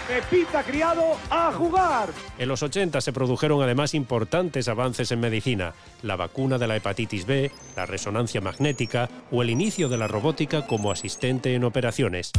Pepita 0.08 0.62
Criado 0.62 1.18
a 1.32 1.52
jugar. 1.52 2.10
En 2.38 2.48
los 2.48 2.62
80 2.62 3.02
se 3.02 3.12
produjeron 3.12 3.64
además 3.64 3.96
importantes 3.96 4.68
avances 4.68 5.12
en 5.12 5.20
medicina, 5.20 5.74
la 6.04 6.16
vacuna 6.16 6.60
de 6.60 6.68
la 6.68 6.76
hepatitis 6.76 7.26
B, 7.26 7.50
la 7.76 7.88
resonancia 7.88 8.40
magnética 8.40 9.10
o 9.32 9.42
el 9.42 9.50
inicio 9.50 9.90
de 9.90 9.98
la 9.98 10.08
robótica 10.08 10.68
como 10.68 10.92
asistente 10.92 11.56
en 11.56 11.64
operaciones. 11.64 12.32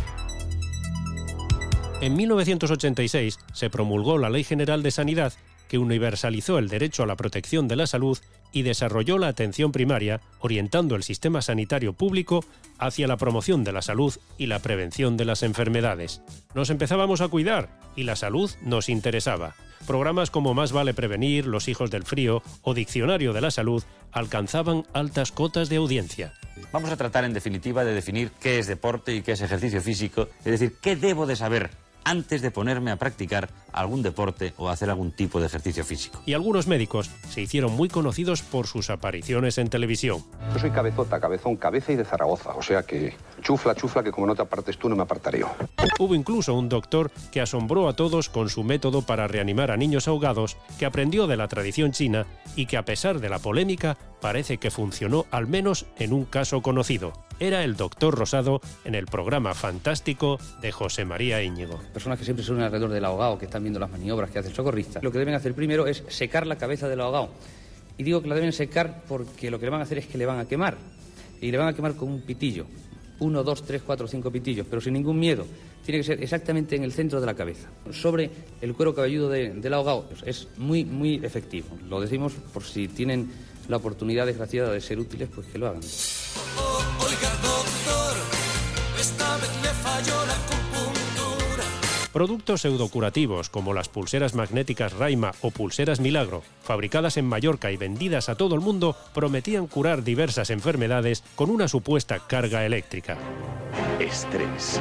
En 2.01 2.15
1986 2.15 3.39
se 3.55 3.71
promulgó 3.71 4.19
la 4.19 4.29
Ley 4.29 4.45
General 4.45 4.83
de 4.83 4.91
Sanidad 4.91 5.33
que 5.69 5.79
universalizó 5.79 6.59
el 6.59 6.69
derecho 6.69 7.03
a 7.03 7.07
la 7.07 7.17
protección 7.17 7.69
de 7.69 7.77
la 7.77 7.87
salud 7.87 8.19
y 8.53 8.63
desarrolló 8.63 9.19
la 9.19 9.29
atención 9.29 9.73
primaria, 9.73 10.21
orientando 10.39 10.95
el 10.95 11.03
sistema 11.03 11.43
sanitario 11.43 11.93
público 11.93 12.45
hacia 12.79 13.09
la 13.09 13.17
promoción 13.17 13.65
de 13.65 13.73
la 13.73 13.83
salud 13.83 14.15
y 14.39 14.47
la 14.47 14.61
prevención 14.61 15.17
de 15.17 15.25
las 15.25 15.43
enfermedades. 15.43 16.23
Nos 16.55 16.71
empezábamos 16.71 17.21
a 17.21 17.29
cuidar 17.29 17.81
y 17.97 18.05
la 18.05 18.17
salud 18.17 18.51
nos 18.63 18.89
interesaba. 18.89 19.55
Programas 19.87 20.31
como 20.31 20.55
Más 20.55 20.73
vale 20.73 20.95
prevenir, 20.95 21.47
Los 21.47 21.69
hijos 21.69 21.91
del 21.91 22.05
frío 22.05 22.43
o 22.63 22.75
Diccionario 22.75 23.33
de 23.33 23.41
la 23.41 23.51
salud 23.51 23.83
alcanzaban 24.13 24.85
altas 24.93 25.33
cotas 25.33 25.69
de 25.69 25.77
audiencia. 25.77 26.33
Vamos 26.73 26.91
a 26.91 26.97
tratar 26.97 27.25
en 27.25 27.33
definitiva 27.33 27.85
de 27.85 27.95
definir 27.95 28.31
qué 28.41 28.59
es 28.59 28.67
deporte 28.67 29.15
y 29.15 29.23
qué 29.23 29.33
es 29.33 29.41
ejercicio 29.43 29.81
físico, 29.83 30.29
es 30.41 30.53
decir, 30.53 30.75
qué 30.81 30.97
debo 30.97 31.27
de 31.27 31.37
saber 31.37 31.71
antes 32.07 32.41
de 32.41 32.53
ponerme 32.53 32.93
a 32.93 32.97
practicar 32.97 33.51
algún 33.73 34.03
deporte 34.03 34.55
o 34.57 34.69
hacer 34.69 34.89
algún 34.89 35.11
tipo 35.11 35.41
de 35.41 35.47
ejercicio 35.47 35.85
físico. 35.85 36.23
Y 36.25 36.35
algunos 36.35 36.69
médicos 36.69 37.11
se 37.29 37.43
hicieron 37.43 37.73
muy 37.73 37.89
conocidos 37.89 38.43
por 38.43 38.69
sus 38.69 38.91
apariciones 38.91 39.59
en 39.59 39.69
televisión. 39.69 40.23
Yo 40.53 40.61
soy 40.61 40.71
cabezota, 40.71 41.21
cabezón, 41.21 41.57
cabeza 41.57 41.93
y 41.93 41.97
de 41.97 42.05
Zaragoza, 42.05 42.55
o 42.55 42.63
sea 42.63 42.85
que 42.85 43.17
chufla, 43.43 43.75
chufla, 43.75 44.05
que 44.05 44.13
como 44.13 44.29
no 44.29 44.37
te 44.37 44.43
apartes 44.43 44.79
tú 44.79 44.89
no 44.89 44.95
me 44.95 45.03
apartaré 45.03 45.41
yo. 45.41 45.51
Hubo 45.99 46.15
incluso 46.15 46.55
un 46.55 46.69
doctor 46.69 47.11
que 47.33 47.41
asombró 47.41 47.89
a 47.89 47.97
todos 47.97 48.29
con 48.29 48.49
su 48.51 48.63
método 48.63 49.03
para 49.03 49.27
reanimar 49.27 49.73
a 49.73 49.77
niños 49.77 50.07
ahogados, 50.07 50.57
que 50.79 50.87
aprendió 50.87 51.27
de 51.27 51.37
la 51.37 51.49
tradición 51.49 51.91
china 51.91 52.25
y 52.55 52.67
que 52.67 52.77
a 52.77 52.85
pesar 52.85 53.19
de 53.19 53.29
la 53.29 53.41
polémica 53.41 53.99
parece 54.21 54.59
que 54.59 54.71
funcionó 54.71 55.27
al 55.31 55.47
menos 55.47 55.87
en 55.99 56.13
un 56.13 56.25
caso 56.25 56.63
conocido. 56.63 57.13
Era 57.39 57.65
el 57.65 57.77
doctor 57.77 58.15
Rosado 58.17 58.61
en 58.85 58.95
el 58.95 59.07
programa 59.07 59.53
fantástico 59.55 60.39
de 60.63 60.73
José 60.73 61.05
María 61.05 61.43
Íñigo. 61.43 61.79
Personas 61.93 62.19
que 62.19 62.25
siempre 62.25 62.45
son 62.45 62.61
alrededor 62.61 62.91
del 62.91 63.05
ahogado, 63.05 63.39
que 63.39 63.45
están 63.45 63.63
viendo 63.63 63.79
las 63.79 63.91
maniobras 63.91 64.31
que 64.31 64.39
hace 64.39 64.49
el 64.49 64.55
socorrista, 64.55 65.01
lo 65.03 65.13
que 65.13 65.19
deben 65.19 65.35
hacer 65.35 65.55
primero 65.55 65.87
es 65.87 66.03
secar 66.09 66.47
la 66.47 66.57
cabeza 66.57 66.89
del 66.89 67.01
ahogado. 67.01 67.29
Y 67.99 68.03
digo 68.05 68.23
que 68.23 68.29
la 68.29 68.35
deben 68.35 68.53
secar 68.53 69.03
porque 69.09 69.51
lo 69.51 69.59
que 69.59 69.67
le 69.67 69.71
van 69.71 69.81
a 69.81 69.85
hacer 69.85 69.99
es 69.99 70.07
que 70.07 70.19
le 70.19 70.27
van 70.27 70.39
a 70.39 70.47
quemar. 70.47 70.77
Y 71.41 71.51
le 71.51 71.59
van 71.59 71.69
a 71.69 71.75
quemar 71.75 71.95
con 71.95 72.09
un 72.11 72.23
pitillo. 72.23 72.67
Uno, 73.19 73.43
dos, 73.43 73.63
tres, 73.65 73.83
cuatro, 73.83 74.07
cinco 74.09 74.31
pitillos, 74.31 74.67
pero 74.69 74.81
sin 74.81 74.93
ningún 74.95 75.19
miedo. 75.19 75.47
Tiene 75.85 76.01
que 76.01 76.05
ser 76.05 76.23
exactamente 76.23 76.77
en 76.77 76.85
el 76.85 76.93
centro 76.93 77.21
de 77.21 77.27
la 77.27 77.35
cabeza, 77.35 77.69
sobre 77.93 78.31
el 78.61 78.75
cuero 78.75 78.95
cabelludo 78.95 79.29
de- 79.31 79.51
del 79.55 79.73
ahogado. 79.75 80.09
Es 80.25 80.49
muy, 80.59 80.85
muy 80.85 81.17
efectivo. 81.23 81.69
Lo 81.89 82.01
decimos 82.01 82.33
por 82.53 82.65
si 82.65 82.89
tienen 82.89 83.31
la 83.69 83.77
oportunidad 83.77 84.27
desgraciada 84.27 84.73
de 84.73 84.81
ser 84.81 84.99
útiles, 84.99 85.29
pues 85.35 85.47
que 85.47 85.59
lo 85.59 85.69
hagan. 85.69 85.81
Oiga, 87.01 87.31
doctor, 87.43 88.17
esta 88.99 89.37
vez 89.37 89.51
le 89.63 89.69
falló 89.69 90.27
la 90.27 90.35
acupuntura. 90.35 91.65
Productos 92.13 92.63
pseudocurativos 92.63 93.51
como 93.51 93.75
las 93.75 93.89
pulseras 93.89 94.35
magnéticas 94.35 94.93
Raima 94.95 95.33
o 95.43 95.51
pulseras 95.51 96.01
Milagro, 96.01 96.43
fabricadas 96.63 97.17
en 97.17 97.27
Mallorca 97.27 97.71
y 97.71 97.77
vendidas 97.77 98.29
a 98.29 98.37
todo 98.37 98.55
el 98.55 98.61
mundo, 98.61 98.97
prometían 99.13 99.67
curar 99.67 100.03
diversas 100.03 100.51
enfermedades 100.51 101.23
con 101.35 101.51
una 101.51 101.69
supuesta 101.69 102.21
carga 102.27 102.65
eléctrica. 102.65 103.19
Estrés. 104.01 104.81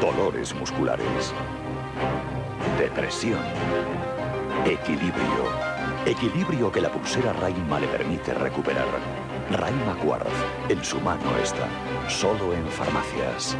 dolores 0.00 0.54
musculares, 0.54 1.32
depresión, 2.78 3.40
equilibrio. 4.66 5.71
Equilibrio 6.04 6.72
que 6.72 6.80
la 6.80 6.90
pulsera 6.90 7.32
Raima 7.32 7.78
le 7.78 7.86
permite 7.86 8.34
recuperar. 8.34 8.88
Raima 9.52 9.96
Quartz, 10.02 10.28
en 10.68 10.84
su 10.84 11.00
mano 11.00 11.36
está, 11.40 11.68
solo 12.08 12.52
en 12.52 12.66
farmacias. 12.66 13.56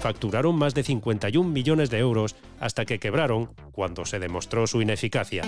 Facturaron 0.00 0.56
más 0.56 0.74
de 0.74 0.82
51 0.82 1.48
millones 1.48 1.88
de 1.90 1.98
euros 1.98 2.34
hasta 2.58 2.84
que 2.84 2.98
quebraron 2.98 3.54
cuando 3.70 4.04
se 4.04 4.18
demostró 4.18 4.66
su 4.66 4.82
ineficacia. 4.82 5.44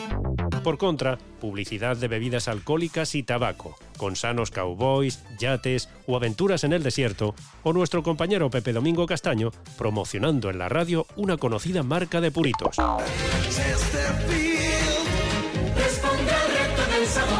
Por 0.63 0.79
contra, 0.79 1.19
publicidad 1.41 1.97
de 1.97 2.07
bebidas 2.07 2.47
alcohólicas 2.47 3.17
y 3.17 3.25
tabaco, 3.25 3.77
con 3.99 4.15
sanos 4.15 4.53
cowboys, 4.53 5.25
yates 5.41 5.89
o 6.07 6.17
aventuras 6.17 6.63
en 6.63 6.73
el 6.73 6.85
desierto, 6.85 7.35
o 7.65 7.73
nuestro 7.73 8.05
compañero 8.05 8.49
Pepe 8.49 8.73
Domingo 8.73 9.07
Castaño 9.07 9.51
promocionando 9.77 10.51
en 10.51 10.59
la 10.59 10.69
radio 10.69 11.05
una 11.17 11.37
conocida 11.37 11.83
marca 11.83 12.21
de 12.21 12.31
puritos. 12.31 12.77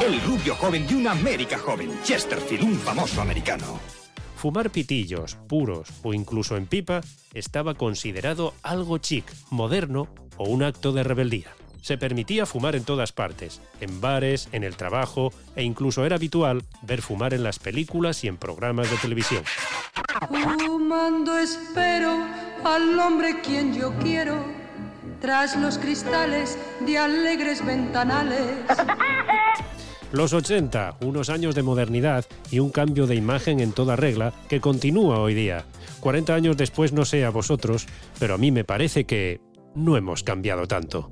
El 0.05 0.21
rubio 0.21 0.55
joven 0.57 0.87
de 0.87 0.97
una 0.97 1.13
América 1.13 1.59
joven. 1.59 1.91
Chesterfield, 2.03 2.65
un 2.65 2.75
famoso 2.75 3.23
americano. 3.23 3.81
Fumar 4.37 4.69
pitillos, 4.69 5.39
puros 5.49 5.89
o 6.03 6.13
incluso 6.13 6.59
en 6.59 6.67
pipa 6.67 7.01
estaba 7.33 7.73
considerado 7.73 8.53
algo 8.63 8.99
chic, 8.99 9.25
moderno 9.49 10.09
o 10.37 10.45
un 10.45 10.63
acto 10.63 10.93
de 10.93 11.05
rebeldía. 11.05 11.57
Se 11.81 11.97
permitía 11.97 12.45
fumar 12.45 12.77
en 12.77 12.85
todas 12.85 13.13
partes, 13.13 13.63
en 13.81 14.03
bares, 14.03 14.51
en 14.53 14.63
el 14.63 14.77
trabajo 14.77 15.33
e 15.57 15.63
incluso 15.63 16.05
era 16.05 16.17
habitual 16.17 16.65
ver 16.83 17.01
fumar 17.01 17.33
en 17.33 17.43
las 17.43 17.59
películas 17.59 18.25
y 18.25 18.29
en 18.29 18.37
programas 18.37 18.91
de 18.91 18.99
televisión. 18.99 19.43
Fumando 20.29 21.39
espero 21.39 22.27
al 22.63 22.99
hombre 22.99 23.41
quien 23.41 23.73
yo 23.73 23.95
quiero, 24.03 24.45
tras 25.23 25.57
los 25.57 25.79
cristales 25.79 26.59
de 26.81 26.99
alegres 26.99 27.65
ventanales. 27.65 28.51
Los 30.15 30.33
80, 30.33 30.99
unos 31.01 31.29
años 31.29 31.57
de 31.57 31.65
modernidad 31.65 32.25
y 32.49 32.61
un 32.61 32.71
cambio 32.71 33.09
de 33.09 33.17
imagen 33.17 33.59
en 33.59 33.73
toda 33.73 33.97
regla 33.97 34.33
que 34.49 34.61
continúa 34.61 35.19
hoy 35.19 35.35
día. 35.35 35.65
40 35.99 36.33
años 36.33 36.57
después 36.57 36.93
no 36.93 37.05
sé 37.05 37.25
a 37.25 37.31
vosotros, 37.31 37.89
pero 38.21 38.35
a 38.35 38.39
mí 38.39 38.53
me 38.53 38.63
parece 38.63 39.07
que 39.07 39.41
no 39.75 39.97
hemos 39.97 40.23
cambiado 40.23 40.69
tanto. 40.69 41.11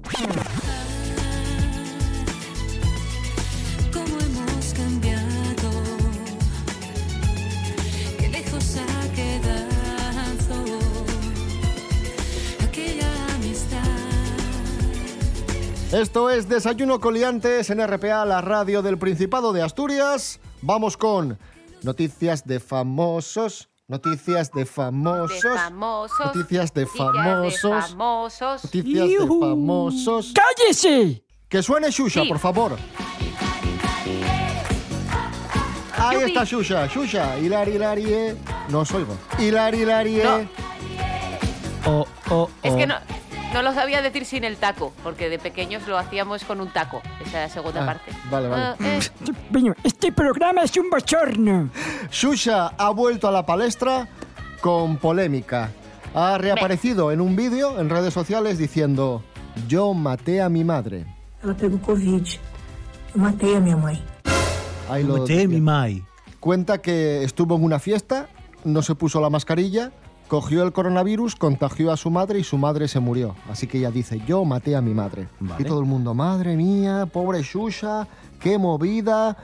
Esto 16.03 16.31
es 16.31 16.49
Desayuno 16.49 16.99
Coliantes 16.99 17.71
en 17.71 17.81
RPA, 17.87 18.25
la 18.25 18.41
radio 18.41 18.83
del 18.83 18.99
Principado 18.99 19.53
de 19.53 19.63
Asturias. 19.63 20.41
Vamos 20.61 20.97
con 20.97 21.39
noticias 21.85 22.45
de 22.45 22.59
famosos, 22.59 23.69
noticias 23.87 24.51
de 24.51 24.67
famosos, 24.67 25.41
De 25.43 25.49
famosos. 25.51 26.19
noticias 26.35 26.75
de 26.75 26.83
noticias 26.87 27.15
famosos, 27.15 27.91
famosos. 27.91 28.65
noticias 28.65 29.09
de 29.09 29.27
famosos. 29.41 30.33
¡Cállese! 30.35 31.23
Que 31.49 31.63
suene 31.63 31.89
Shusha, 31.93 32.23
Sí. 32.23 32.29
por 32.29 32.41
favor. 32.41 32.77
Ahí 35.99 36.17
Yupi. 36.19 36.33
está 36.33 36.43
Shusha, 36.45 36.87
Shusha, 36.89 37.39
Hilari, 37.39 37.77
Hilarie. 37.77 38.35
No 38.71 38.81
os 38.81 38.91
oigo. 38.93 39.17
Hilari, 39.39 39.83
Hilarie. 39.83 40.25
No. 40.25 40.49
Oh, 41.87 42.07
oh, 42.31 42.51
Es 42.65 42.73
oh. 42.73 42.77
que 42.77 42.87
no, 42.89 42.97
no 43.53 43.63
lo 43.63 43.73
sabía 43.75 44.03
decir 44.03 44.25
sin 44.25 44.45
el 44.45 44.57
taco, 44.57 44.93
porque 45.03 45.29
de 45.29 45.39
pequeños 45.39 45.87
lo 45.87 45.99
hacíamos 45.99 46.45
con 46.45 46.61
un 46.61 46.69
taco, 46.73 47.03
esa 47.25 47.49
segunda 47.49 47.83
Ah, 47.83 47.87
parte. 47.87 48.13
vale, 48.31 48.49
vale. 48.49 48.65
Eh, 48.81 49.01
Bueno, 49.51 49.75
este 49.85 50.11
programa 50.13 50.63
es 50.63 50.77
un 50.77 50.89
bochorno. 50.91 51.71
Shusha 52.11 52.69
ha 52.79 52.91
vuelto 52.91 53.29
a 53.29 53.31
la 53.33 53.45
palestra 53.45 54.09
con 54.61 54.97
polémica. 54.97 55.71
Ha 56.15 56.39
reaparecido 56.39 57.11
en 57.13 57.21
un 57.21 57.37
vídeo 57.37 57.79
en 57.81 57.89
redes 57.91 58.13
sociales 58.15 58.59
diciendo: 58.59 59.23
Yo 59.69 59.93
maté 59.95 60.41
a 60.43 60.49
mi 60.49 60.65
madre. 60.65 61.07
Ela 61.43 61.55
pegou 61.55 61.79
Covid. 61.81 62.27
Eu 63.15 63.21
matei 63.21 63.57
a 63.57 63.61
mãe. 63.61 64.03
Ahí 64.89 65.03
lo 65.05 65.19
Maté 65.19 65.43
a 65.45 65.49
mi 65.49 65.61
mai. 65.61 66.03
Cuenta 66.41 66.79
que 66.81 67.23
estuvo 67.25 67.57
en 67.57 67.65
una 67.65 67.79
fiesta, 67.79 68.29
no 68.65 68.83
se 68.83 68.95
puso 68.95 69.21
la 69.21 69.29
mascarilla, 69.31 69.93
cogió 70.33 70.63
el 70.63 70.73
coronavirus, 70.73 71.37
contagió 71.37 71.93
a 71.93 71.99
su 71.99 72.09
madre 72.09 72.39
y 72.39 72.43
su 72.43 72.57
madre 72.57 72.89
se 72.89 73.01
murió. 73.01 73.35
Así 73.51 73.67
que 73.67 73.77
ella 73.77 73.91
dice, 73.91 74.19
yo 74.27 74.47
maté 74.47 74.75
a 74.75 74.81
mi 74.81 74.95
madre. 74.95 75.29
Vale. 75.41 75.63
Y 75.63 75.67
todo 75.67 75.79
el 75.79 75.85
mundo, 75.85 76.15
madre 76.15 76.57
mía, 76.57 77.05
pobre 77.05 77.43
Shusha, 77.43 78.09
qué 78.41 78.57
movida. 78.57 79.37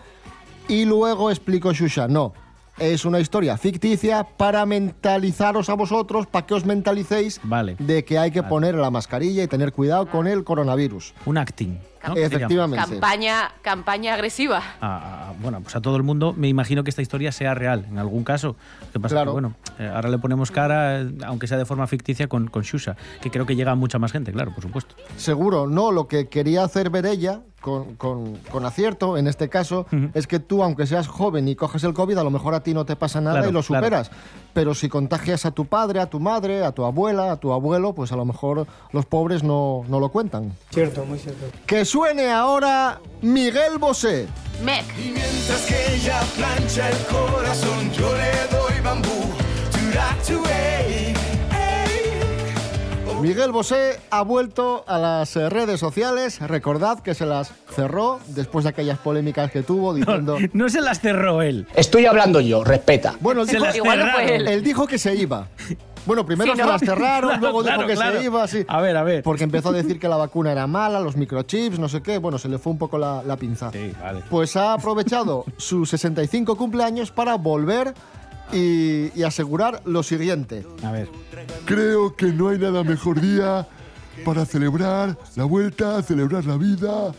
Y 0.67 0.87
luego 0.87 1.31
explicó 1.31 1.75
Shusha, 1.75 2.09
no, 2.09 2.33
es 2.79 3.05
una 3.05 3.21
historia 3.21 3.59
ficticia 3.59 4.25
para 4.25 4.65
mentalizaros 4.65 5.69
a 5.69 5.75
vosotros, 5.75 6.27
para 6.27 6.47
que 6.47 6.55
os 6.55 6.65
mentalicéis 6.65 7.39
Vale. 7.43 7.77
de 7.79 8.03
que 8.07 8.19
hay 8.19 8.31
que 8.31 8.43
poner 8.43 8.75
la 8.75 8.91
mascarilla 8.91 9.43
y 9.43 9.47
tener 9.47 9.75
cuidado 9.75 10.11
con 10.11 10.27
el 10.27 10.43
coronavirus. 10.43 11.13
Un 11.27 11.37
acting. 11.37 11.79
¿No? 12.07 12.15
Efectivamente. 12.17 12.77
campaña, 12.91 13.51
campaña 13.63 14.15
agresiva. 14.15 14.63
a- 14.81 15.29
a- 15.31 15.33
bueno, 15.41 15.61
pues 15.61 15.75
a 15.77 15.81
todo 15.81 15.97
el 15.97 16.03
mundo, 16.03 16.35
me 16.37 16.49
imagino 16.49 16.85
que 16.85 16.91
esta 16.91 17.03
historia 17.03 17.33
sea 17.33 17.55
real 17.55 17.87
en 17.89 17.99
algún 17.99 18.25
caso. 18.25 18.57
Lo 18.81 18.93
que 18.93 19.01
pasa 19.01 19.15
Claro. 19.17 19.31
que, 19.31 19.33
bueno, 19.33 19.55
eh, 19.79 19.91
ahora 19.95 20.09
le 20.09 20.19
ponemos 20.19 20.51
cara, 20.51 21.01
eh, 21.01 21.09
aunque 21.27 21.47
sea 21.47 21.59
de 21.59 21.65
forma 21.65 21.87
ficticia, 21.87 22.29
con, 22.29 22.49
con 22.49 22.63
Shusha, 22.63 22.97
que 23.21 23.31
creo 23.31 23.47
que 23.47 23.57
llega 23.57 23.73
a 23.73 23.75
mucha 23.75 23.99
más 23.99 24.13
gente, 24.13 24.33
claro, 24.33 24.53
por 24.53 24.63
supuesto. 24.63 24.95
Seguro, 25.17 25.67
no, 25.67 25.91
lo 25.93 26.09
que 26.09 26.29
quería 26.29 26.65
hacer 26.65 26.91
ver 26.91 27.07
ella, 27.07 27.41
con, 27.61 27.97
con- 27.97 28.37
con 28.51 28.65
acierto 28.65 29.17
en 29.17 29.27
este 29.27 29.49
caso, 29.49 29.87
es 30.15 30.27
que 30.27 30.39
tú, 30.39 30.63
aunque 30.63 30.87
seas 30.87 31.09
joven 31.09 31.49
y 31.49 31.57
coges 31.57 31.83
el 31.85 31.93
COVID, 31.95 32.17
a 32.19 32.25
lo 32.25 32.31
mejor 32.31 32.55
a 32.55 32.61
ti 32.63 32.73
no 32.75 32.85
te 32.85 32.97
pasa 32.97 33.21
nada 33.21 33.37
Claro, 33.39 33.51
y 33.51 33.53
lo 33.53 33.63
claro. 33.63 33.85
superas. 33.85 34.11
Pero 34.55 34.75
si 34.75 34.89
contagias 34.89 35.45
a 35.47 35.51
tu 35.51 35.67
padre, 35.67 36.01
a 36.01 36.07
tu 36.07 36.19
madre, 36.21 36.65
a 36.65 36.73
tu 36.73 36.85
abuela, 36.85 37.31
a 37.33 37.37
tu 37.37 37.53
abuelo, 37.53 37.93
pues 37.95 38.11
a 38.13 38.17
lo 38.17 38.25
mejor 38.25 38.67
los 38.93 39.07
pobres 39.07 39.43
no, 39.43 39.85
no 39.89 40.01
lo 40.01 40.09
cuentan. 40.09 40.53
Cierto, 40.73 41.05
muy 41.05 41.19
cierto. 41.19 41.47
Que 41.67 41.85
suene 41.85 42.31
ahora 42.31 43.01
Miguel 43.23 43.79
Bosé. 43.79 44.27
Mec. 44.65 44.85
Y 44.99 45.11
mientras 45.11 45.67
que 45.67 45.95
ella 45.97 46.21
plancha 46.37 46.91
el 46.91 46.97
corazón, 47.07 47.91
yo 47.93 48.11
le 48.13 48.57
doy 48.57 48.81
bambú. 48.83 49.11
Miguel 53.21 53.51
Bosé 53.51 53.99
ha 54.11 54.23
vuelto 54.23 54.85
a 54.87 54.97
las 54.99 55.35
eh, 55.37 55.49
redes 55.51 55.81
sociales. 55.81 56.39
Recordad 56.41 57.01
que 57.01 57.15
se 57.15 57.27
las 57.27 57.53
cerró 57.75 58.21
después 58.29 58.65
de 58.65 58.71
aquellas 58.71 58.99
polémicas 58.99 59.51
que 59.51 59.63
tuvo 59.63 59.93
diciendo... 59.93 60.37
No 60.53 60.69
se 60.69 60.81
las 60.81 61.01
cerró 61.01 61.43
él. 61.43 61.67
Estoy 61.75 62.07
hablando 62.07 62.41
yo, 62.41 62.63
respeta. 62.63 63.15
Bueno, 63.21 63.43
él 63.43 63.47
Se 63.49 63.55
dijo, 63.55 63.65
las 63.67 63.77
Igual 63.77 63.99
no 64.07 64.13
fue 64.13 64.37
él. 64.37 64.49
él 64.49 64.63
dijo 64.63 64.87
que 64.87 64.99
se 64.99 65.15
iba. 65.17 65.49
Bueno, 66.07 66.25
primero 66.25 66.53
Sí, 66.55 66.61
se 66.61 66.67
las 66.67 66.81
cerraron, 66.81 67.31
Claro, 67.39 67.41
luego 67.41 67.63
claro, 67.63 67.79
dijo 67.79 67.89
que 67.89 67.95
claro. 67.95 68.19
se 68.19 68.25
iba, 68.25 68.47
sí. 68.49 68.65
A 68.69 68.81
ver, 68.81 68.97
a 68.97 69.03
ver. 69.03 69.23
Porque 69.25 69.45
empezó 69.45 69.71
a 69.71 69.73
decir 69.73 69.99
que 69.99 70.09
la 70.09 70.17
vacuna 70.17 70.53
era 70.53 70.67
mala, 70.67 71.01
los 71.01 71.17
microchips, 71.17 71.79
no 71.79 71.89
sé 71.89 72.03
qué. 72.03 72.19
Bueno, 72.19 72.39
se 72.39 72.49
le 72.49 72.59
fue 72.59 72.73
un 72.73 72.79
poco 72.79 72.99
la, 72.99 73.23
la 73.25 73.37
pinza. 73.37 73.71
Sí, 73.73 73.93
vale. 74.01 74.23
Pues 74.31 74.57
ha 74.57 74.75
aprovechado 74.75 75.45
sus 75.57 75.91
65 75.91 76.57
cumpleaños 76.57 77.11
para 77.11 77.35
volver 77.37 77.93
y, 78.53 79.11
y 79.19 79.23
asegurar 79.23 79.83
lo 79.85 80.03
siguiente. 80.03 80.67
A 80.83 80.93
ver. 80.93 81.09
Creo 81.65 82.15
que 82.17 82.27
no 82.27 82.49
hay 82.49 82.59
nada 82.59 82.83
mejor 82.85 83.21
día 83.21 83.67
para 84.25 84.45
celebrar 84.45 85.17
la 85.37 85.45
vuelta, 85.45 86.03
celebrar 86.03 86.45
la 86.45 86.57
vida, 86.57 87.13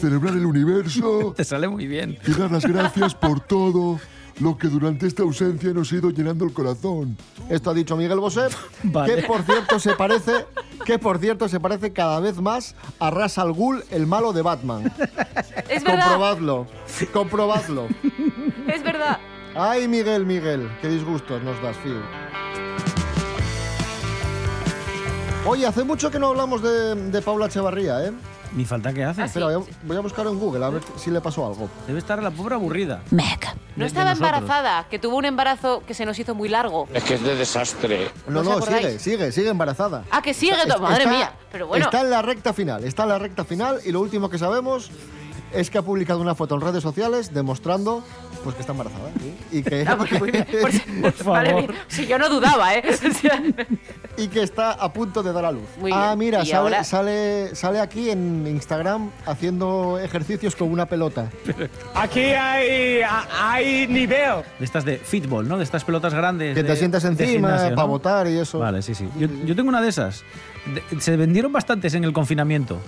celebrar 0.00 0.34
el 0.34 0.46
universo 0.46 1.32
Te 1.36 1.44
sale 1.44 1.68
muy 1.68 1.86
bien. 1.86 2.18
y 2.26 2.32
dar 2.32 2.50
las 2.50 2.64
gracias 2.64 3.14
por 3.14 3.40
todo 3.40 4.00
lo 4.40 4.56
que 4.56 4.68
durante 4.68 5.06
esta 5.08 5.24
ausencia 5.24 5.72
nos 5.72 5.90
ha 5.92 5.96
ido 5.96 6.10
llenando 6.10 6.44
el 6.44 6.52
corazón. 6.52 7.16
Esto 7.50 7.70
ha 7.70 7.74
dicho 7.74 7.96
Miguel 7.96 8.20
Bosé, 8.20 8.42
Vale. 8.84 9.16
que 9.16 9.22
por 9.24 9.42
cierto 9.42 9.80
se 9.80 9.94
parece, 9.94 10.32
que 10.86 10.96
por 10.98 11.18
cierto 11.18 11.48
se 11.48 11.58
parece 11.58 11.92
cada 11.92 12.20
vez 12.20 12.40
más 12.40 12.76
a 13.00 13.10
Ras 13.10 13.36
al 13.38 13.52
Ghul, 13.52 13.82
el 13.90 14.06
malo 14.06 14.32
de 14.32 14.42
Batman. 14.42 14.92
Es 15.68 15.82
verdad. 15.82 16.02
Comprobadlo, 16.12 16.66
comprobadlo. 17.12 17.88
Es 18.72 18.82
verdad. 18.84 19.18
Ay, 19.54 19.88
Miguel, 19.88 20.24
Miguel, 20.24 20.70
qué 20.80 20.88
disgustos 20.88 21.42
nos 21.42 21.60
das, 21.62 21.76
Fiu. 21.78 21.96
Oye, 25.46 25.66
hace 25.66 25.82
mucho 25.84 26.10
que 26.10 26.18
no 26.18 26.28
hablamos 26.28 26.62
de, 26.62 26.94
de 26.94 27.22
Paula 27.22 27.46
Echevarría, 27.46 28.04
¿eh? 28.04 28.12
Ni 28.54 28.64
falta 28.64 28.92
que 28.94 29.04
hace. 29.04 29.22
Espera, 29.24 29.46
voy 29.46 29.54
a, 29.54 29.58
voy 29.86 29.96
a 29.96 30.00
buscar 30.00 30.26
en 30.26 30.38
Google 30.38 30.64
a 30.64 30.70
ver 30.70 30.82
si 30.96 31.10
le 31.10 31.20
pasó 31.20 31.46
algo. 31.46 31.68
Debe 31.86 31.98
estar 31.98 32.22
la 32.22 32.30
pobre 32.30 32.54
aburrida. 32.54 33.02
No 33.76 33.84
estaba 33.84 34.12
embarazada, 34.12 34.86
que 34.88 34.98
tuvo 34.98 35.16
un 35.16 35.24
embarazo 35.26 35.82
que 35.86 35.92
se 35.94 36.04
nos 36.06 36.18
hizo 36.18 36.34
muy 36.34 36.48
largo. 36.48 36.88
Es 36.94 37.04
que 37.04 37.14
es 37.14 37.22
de 37.22 37.36
desastre. 37.36 38.10
No, 38.26 38.42
¿No 38.42 38.60
sigue, 38.62 38.98
sigue, 38.98 39.32
sigue 39.32 39.48
embarazada. 39.50 40.04
Ah, 40.10 40.22
que 40.22 40.32
sigue, 40.34 40.52
Está- 40.52 40.78
madre 40.78 41.04
está- 41.04 41.10
mía. 41.10 41.32
Pero 41.52 41.66
bueno. 41.66 41.84
Está 41.86 42.00
en 42.00 42.10
la 42.10 42.22
recta 42.22 42.52
final, 42.52 42.84
está 42.84 43.02
en 43.04 43.08
la 43.10 43.18
recta 43.18 43.44
final 43.44 43.80
y 43.84 43.92
lo 43.92 44.00
último 44.00 44.28
que 44.30 44.38
sabemos 44.38 44.90
es 45.52 45.70
que 45.70 45.78
ha 45.78 45.82
publicado 45.82 46.20
una 46.20 46.34
foto 46.34 46.54
en 46.54 46.60
redes 46.60 46.82
sociales 46.82 47.32
demostrando 47.32 48.04
pues 48.44 48.54
que 48.54 48.60
está 48.60 48.72
embarazada. 48.72 49.10
Y 49.50 49.62
que, 49.62 49.84
madre 51.24 51.54
mía, 51.54 51.68
si 51.88 52.06
yo 52.06 52.18
no 52.18 52.28
dudaba, 52.28 52.74
¿eh? 52.74 52.82
Y 54.16 54.28
que 54.28 54.42
está 54.42 54.72
a 54.72 54.92
punto 54.92 55.22
de 55.22 55.32
dar 55.32 55.44
a 55.44 55.52
luz. 55.52 55.68
Muy 55.80 55.92
ah, 55.94 56.08
bien. 56.08 56.18
mira, 56.18 56.38
sale, 56.40 56.54
ahora- 56.54 56.84
sale, 56.84 57.54
sale 57.54 57.80
aquí 57.80 58.10
en 58.10 58.46
Instagram 58.46 59.10
haciendo 59.26 59.98
ejercicios 60.02 60.56
con 60.56 60.70
una 60.72 60.86
pelota. 60.86 61.30
Aquí 61.94 62.20
hay, 62.20 63.00
hay 63.40 63.86
nivel. 63.86 64.42
De 64.58 64.64
estas 64.64 64.84
de 64.84 64.98
fútbol, 64.98 65.48
¿no? 65.48 65.56
De 65.56 65.64
estas 65.64 65.84
pelotas 65.84 66.14
grandes. 66.14 66.54
Que 66.56 66.62
te 66.64 66.70
de- 66.70 66.76
sientas 66.76 67.04
encima 67.04 67.28
gimnasio, 67.30 67.68
para 67.74 67.82
¿no? 67.86 67.88
votar 67.88 68.26
y 68.28 68.38
eso. 68.38 68.58
Vale, 68.58 68.82
sí, 68.82 68.94
sí. 68.94 69.08
Yo, 69.18 69.28
yo 69.44 69.54
tengo 69.54 69.68
una 69.68 69.80
de 69.80 69.88
esas. 69.88 70.24
De- 70.92 71.00
se 71.00 71.16
vendieron 71.16 71.52
bastantes 71.52 71.94
en 71.94 72.02
el 72.04 72.12
confinamiento. 72.12 72.78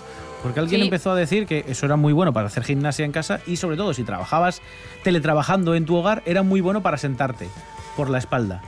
Porque 0.42 0.61
alguien 0.61 0.81
Sí. 0.81 0.87
empezó 0.87 1.11
a 1.11 1.14
decir 1.16 1.46
que 1.46 1.64
eso 1.68 1.87
era 1.87 1.96
muy 1.96 2.12
bueno 2.12 2.33
para 2.33 2.46
hacer 2.46 2.64
gimnasia 2.64 3.05
en 3.05 3.12
casa 3.12 3.40
y 3.46 3.57
sobre 3.57 3.76
todo 3.76 3.92
si 3.94 4.05
trabajabas 4.05 4.62
teletrabajando 5.05 5.74
en 5.74 5.85
tu 5.85 5.96
hogar 5.96 6.22
era 6.26 6.42
muy 6.42 6.61
bueno 6.61 6.83
para 6.83 6.96
sentarte 6.96 7.48
por 7.96 8.09
la 8.09 8.18
espalda. 8.18 8.62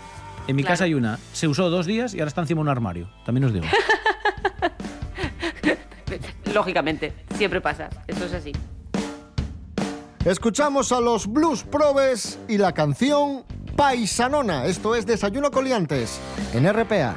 En 0.49 0.57
mi 0.57 0.63
Claro. 0.63 0.73
casa 0.75 0.85
hay 0.85 0.95
una, 0.95 1.19
se 1.33 1.49
usó 1.49 1.71
dos 1.71 1.87
días 1.87 2.15
y 2.15 2.19
ahora 2.19 2.29
está 2.29 2.41
encima 2.43 2.59
de 2.59 2.63
un 2.63 2.69
armario. 2.69 3.09
También 3.25 3.45
os 3.45 3.53
digo. 3.55 3.67
lógicamente, 6.55 7.13
siempre 7.37 7.61
pasa. 7.61 7.89
Eso 8.07 8.25
es 8.27 8.33
así. 8.35 8.53
Escuchamos 10.25 10.93
a 10.93 11.01
los 11.01 11.27
Blues 11.27 11.65
Probes 11.65 12.39
y 12.49 12.59
la 12.59 12.73
canción 12.73 13.45
Paisanona. 13.77 14.67
Esto 14.67 14.95
es 14.95 15.07
Desayuno 15.07 15.51
Coliantes 15.51 16.21
en 16.55 16.71
RPA. 16.73 17.17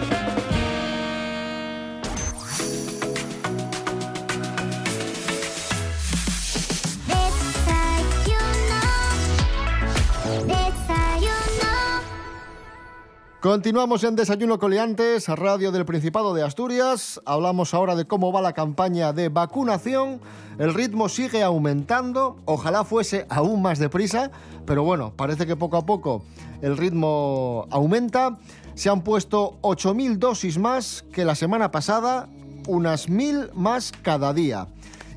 Continuamos 13.41 14.03
en 14.03 14.15
Desayuno 14.15 14.59
Coliantes, 14.59 15.27
Radio 15.27 15.71
del 15.71 15.83
Principado 15.83 16.35
de 16.35 16.43
Asturias. 16.43 17.19
Hablamos 17.25 17.73
ahora 17.73 17.95
de 17.95 18.05
cómo 18.05 18.31
va 18.31 18.39
la 18.39 18.53
campaña 18.53 19.13
de 19.13 19.29
vacunación. 19.29 20.21
El 20.59 20.75
ritmo 20.75 21.09
sigue 21.09 21.41
aumentando, 21.41 22.37
ojalá 22.45 22.83
fuese 22.83 23.25
aún 23.29 23.63
más 23.63 23.79
deprisa, 23.79 24.29
pero 24.67 24.83
bueno, 24.83 25.13
parece 25.15 25.47
que 25.47 25.55
poco 25.55 25.77
a 25.77 25.87
poco 25.87 26.21
el 26.61 26.77
ritmo 26.77 27.65
aumenta. 27.71 28.37
Se 28.75 28.89
han 28.89 29.01
puesto 29.01 29.57
8.000 29.61 30.19
dosis 30.19 30.59
más 30.59 31.03
que 31.11 31.25
la 31.25 31.33
semana 31.33 31.71
pasada, 31.71 32.29
unas 32.67 33.09
1.000 33.09 33.53
más 33.53 33.91
cada 34.03 34.33
día. 34.33 34.67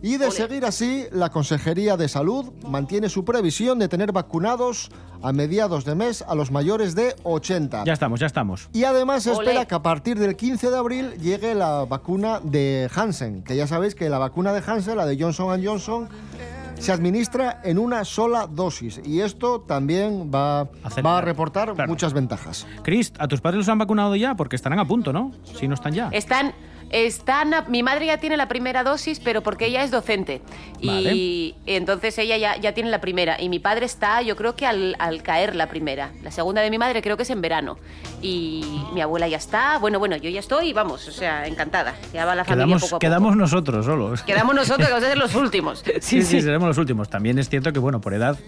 Y 0.04 0.18
de 0.18 0.30
seguir 0.30 0.66
así, 0.66 1.06
la 1.12 1.30
Consejería 1.30 1.96
de 1.96 2.08
Salud 2.08 2.52
mantiene 2.68 3.08
su 3.08 3.24
previsión 3.24 3.78
de 3.78 3.88
tener 3.88 4.12
vacunados 4.12 4.90
a 5.22 5.32
mediados 5.32 5.86
de 5.86 5.94
mes 5.94 6.20
a 6.20 6.34
los 6.34 6.50
mayores 6.50 6.94
de 6.94 7.16
80. 7.22 7.84
Ya 7.86 7.94
estamos, 7.94 8.20
ya 8.20 8.26
estamos. 8.26 8.68
Y 8.74 8.84
además 8.84 9.22
se 9.22 9.32
espera 9.32 9.64
que 9.64 9.74
a 9.74 9.82
partir 9.82 10.18
del 10.18 10.36
15 10.36 10.68
de 10.68 10.76
abril 10.76 11.14
llegue 11.22 11.54
la 11.54 11.86
vacuna 11.86 12.38
de 12.42 12.90
Hansen, 12.94 13.44
que 13.44 13.56
ya 13.56 13.66
sabéis 13.66 13.94
que 13.94 14.10
la 14.10 14.18
vacuna 14.18 14.52
de 14.52 14.62
Hansen, 14.66 14.98
la 14.98 15.06
de 15.06 15.16
Johnson 15.18 15.64
Johnson, 15.64 16.10
se 16.78 16.92
administra 16.92 17.62
en 17.64 17.78
una 17.78 18.04
sola 18.04 18.46
dosis 18.46 19.00
y 19.06 19.20
esto 19.20 19.62
también 19.62 20.30
va, 20.30 20.64
va 21.04 21.18
a 21.18 21.20
reportar 21.22 21.88
muchas 21.88 22.12
ventajas. 22.12 22.66
Chris, 22.82 23.10
¿a 23.18 23.26
tus 23.26 23.40
padres 23.40 23.56
los 23.56 23.68
han 23.70 23.78
vacunado 23.78 24.16
ya? 24.16 24.34
Porque 24.34 24.56
estarán 24.56 24.78
a 24.80 24.84
punto, 24.84 25.14
¿no? 25.14 25.32
Si 25.44 25.66
no 25.66 25.72
están 25.72 25.94
ya. 25.94 26.10
Están, 26.12 26.52
están, 26.94 27.52
a- 27.54 27.62
mi 27.68 27.82
madre 27.82 28.06
ya 28.06 28.18
tiene 28.18 28.36
la 28.36 28.46
primera 28.48 28.84
dosis, 28.84 29.18
pero 29.20 29.42
porque 29.42 29.66
ella 29.66 29.82
es 29.82 29.90
docente. 29.90 30.40
Y 30.80 31.54
entonces 31.66 32.16
ella 32.18 32.36
ya, 32.36 32.56
ya 32.56 32.72
tiene 32.72 32.90
la 32.90 33.00
primera. 33.00 33.40
Y 33.40 33.48
mi 33.48 33.58
padre 33.58 33.86
está, 33.86 34.22
yo 34.22 34.36
creo 34.36 34.54
que 34.54 34.66
al, 34.66 34.94
al 34.98 35.22
caer 35.22 35.56
la 35.56 35.68
primera. 35.68 36.12
La 36.22 36.30
segunda 36.30 36.60
de 36.62 36.70
mi 36.70 36.78
madre 36.78 37.02
creo 37.02 37.16
que 37.16 37.22
es 37.24 37.30
en 37.30 37.40
verano. 37.40 37.78
Y 38.22 38.64
mi 38.92 39.00
abuela 39.00 39.26
ya 39.28 39.36
está. 39.38 39.78
Bueno, 39.78 39.98
bueno, 39.98 40.16
yo 40.16 40.30
ya 40.30 40.40
estoy, 40.40 40.72
vamos, 40.72 41.08
o 41.08 41.12
sea, 41.12 41.46
encantada. 41.46 41.94
Ya 42.12 42.24
va 42.24 42.34
la 42.34 42.44
familia 42.44 42.66
Quedamos, 42.66 42.82
poco 42.82 42.86
a 42.86 42.90
poco. 42.90 43.00
quedamos 43.00 43.36
nosotros 43.36 43.84
solos. 43.86 44.22
Quedamos 44.22 44.54
nosotros, 44.54 44.86
que 44.86 44.92
vamos 44.92 45.04
a 45.04 45.08
ser 45.08 45.18
los 45.18 45.34
últimos. 45.44 45.82
Sí, 46.00 46.22
sí, 46.22 46.40
seremos 46.40 46.68
los 46.68 46.78
últimos. 46.78 47.08
También 47.08 47.38
es 47.38 47.48
cierto 47.48 47.72
que, 47.72 47.78
bueno, 47.78 48.00
por 48.00 48.14
edad, 48.14 48.38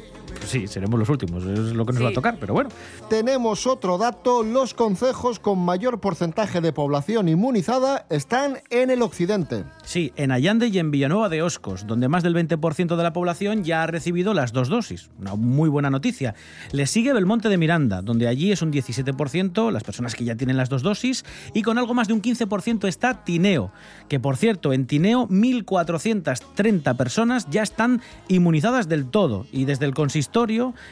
sí, 0.46 0.66
seremos 0.66 0.98
los 0.98 1.08
últimos. 1.08 1.44
Es 1.44 1.58
lo 1.74 1.84
que 1.84 1.92
nos 1.92 2.04
va 2.04 2.08
a 2.08 2.12
tocar, 2.12 2.36
pero 2.38 2.54
bueno. 2.54 2.70
Tenemos 3.08 3.66
otro 3.66 3.98
dato, 3.98 4.42
los 4.42 4.74
concejos 4.74 5.38
con 5.38 5.58
mayor 5.58 6.00
porcentaje 6.00 6.60
de 6.60 6.72
población 6.72 7.28
inmunizada 7.28 8.06
están 8.10 8.58
en 8.70 8.90
el 8.90 9.02
occidente. 9.02 9.64
Sí, 9.84 10.12
en 10.16 10.30
Allande 10.30 10.68
y 10.68 10.78
en 10.78 10.90
Villanueva 10.90 11.28
de 11.28 11.42
Oscos, 11.42 11.86
donde 11.86 12.08
más 12.08 12.22
del 12.22 12.34
20% 12.34 12.96
de 12.96 13.02
la 13.02 13.12
población 13.12 13.64
ya 13.64 13.82
ha 13.82 13.86
recibido 13.86 14.34
las 14.34 14.52
dos 14.52 14.68
dosis. 14.68 15.10
Una 15.18 15.34
muy 15.34 15.68
buena 15.68 15.90
noticia. 15.90 16.34
Le 16.72 16.86
sigue 16.86 17.12
Belmonte 17.12 17.48
de 17.48 17.58
Miranda, 17.58 18.02
donde 18.02 18.28
allí 18.28 18.52
es 18.52 18.62
un 18.62 18.72
17% 18.72 19.70
las 19.70 19.84
personas 19.84 20.14
que 20.14 20.24
ya 20.24 20.36
tienen 20.36 20.56
las 20.56 20.68
dos 20.68 20.82
dosis, 20.82 21.24
y 21.54 21.62
con 21.62 21.78
algo 21.78 21.94
más 21.94 22.08
de 22.08 22.14
un 22.14 22.22
15% 22.22 22.88
está 22.88 23.24
Tineo, 23.24 23.72
que 24.08 24.20
por 24.20 24.36
cierto, 24.36 24.72
en 24.72 24.86
Tineo 24.86 25.28
1.430 25.28 26.96
personas 26.96 27.46
ya 27.50 27.62
están 27.62 28.00
inmunizadas 28.28 28.88
del 28.88 29.06
todo, 29.06 29.46
y 29.52 29.64
desde 29.64 29.86
el 29.86 29.94
consistorio 29.94 30.35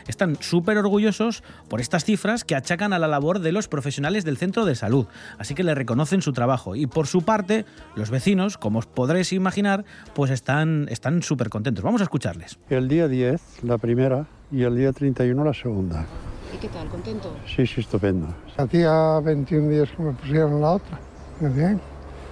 están 0.07 0.37
súper 0.41 0.79
orgullosos 0.79 1.43
por 1.69 1.83
estas 1.83 2.05
cifras 2.05 2.45
que 2.45 2.55
achacan 2.55 2.95
a 2.95 2.99
la 2.99 3.09
labor 3.09 3.41
de 3.41 3.53
los 3.53 3.69
profesionales 3.69 4.25
del 4.25 4.39
centro 4.39 4.65
de 4.65 4.75
salud, 4.75 5.07
así 5.39 5.55
que 5.55 5.63
le 5.63 5.75
reconocen 5.75 6.23
su 6.23 6.33
trabajo. 6.33 6.77
Y 6.77 6.87
por 6.87 7.07
su 7.07 7.23
parte, 7.23 7.67
los 7.95 8.09
vecinos, 8.09 8.57
como 8.57 8.79
os 8.79 8.87
podréis 8.87 9.35
imaginar, 9.35 9.85
pues 10.15 10.31
están 10.31 10.87
están 10.89 11.23
súper 11.23 11.51
contentos. 11.51 11.85
Vamos 11.85 12.01
a 12.01 12.05
escucharles. 12.05 12.59
El 12.71 12.89
día 12.89 13.07
10, 13.07 13.65
la 13.65 13.77
primera, 13.77 14.27
y 14.51 14.63
el 14.63 14.77
día 14.77 14.93
31, 14.93 15.45
la 15.45 15.53
segunda. 15.53 16.07
¿Y 16.55 16.57
qué 16.57 16.69
tal? 16.69 16.89
¿Contento? 16.89 17.37
Sí, 17.47 17.67
sí, 17.67 17.83
estupendo. 17.83 18.29
Hacía 18.57 19.21
21 19.21 19.69
días 19.69 19.91
que 19.91 20.03
me 20.03 20.13
pusieron 20.13 20.61
la 20.63 20.71
otra. 20.71 20.99
Muy 21.41 21.51
bien. 21.51 21.81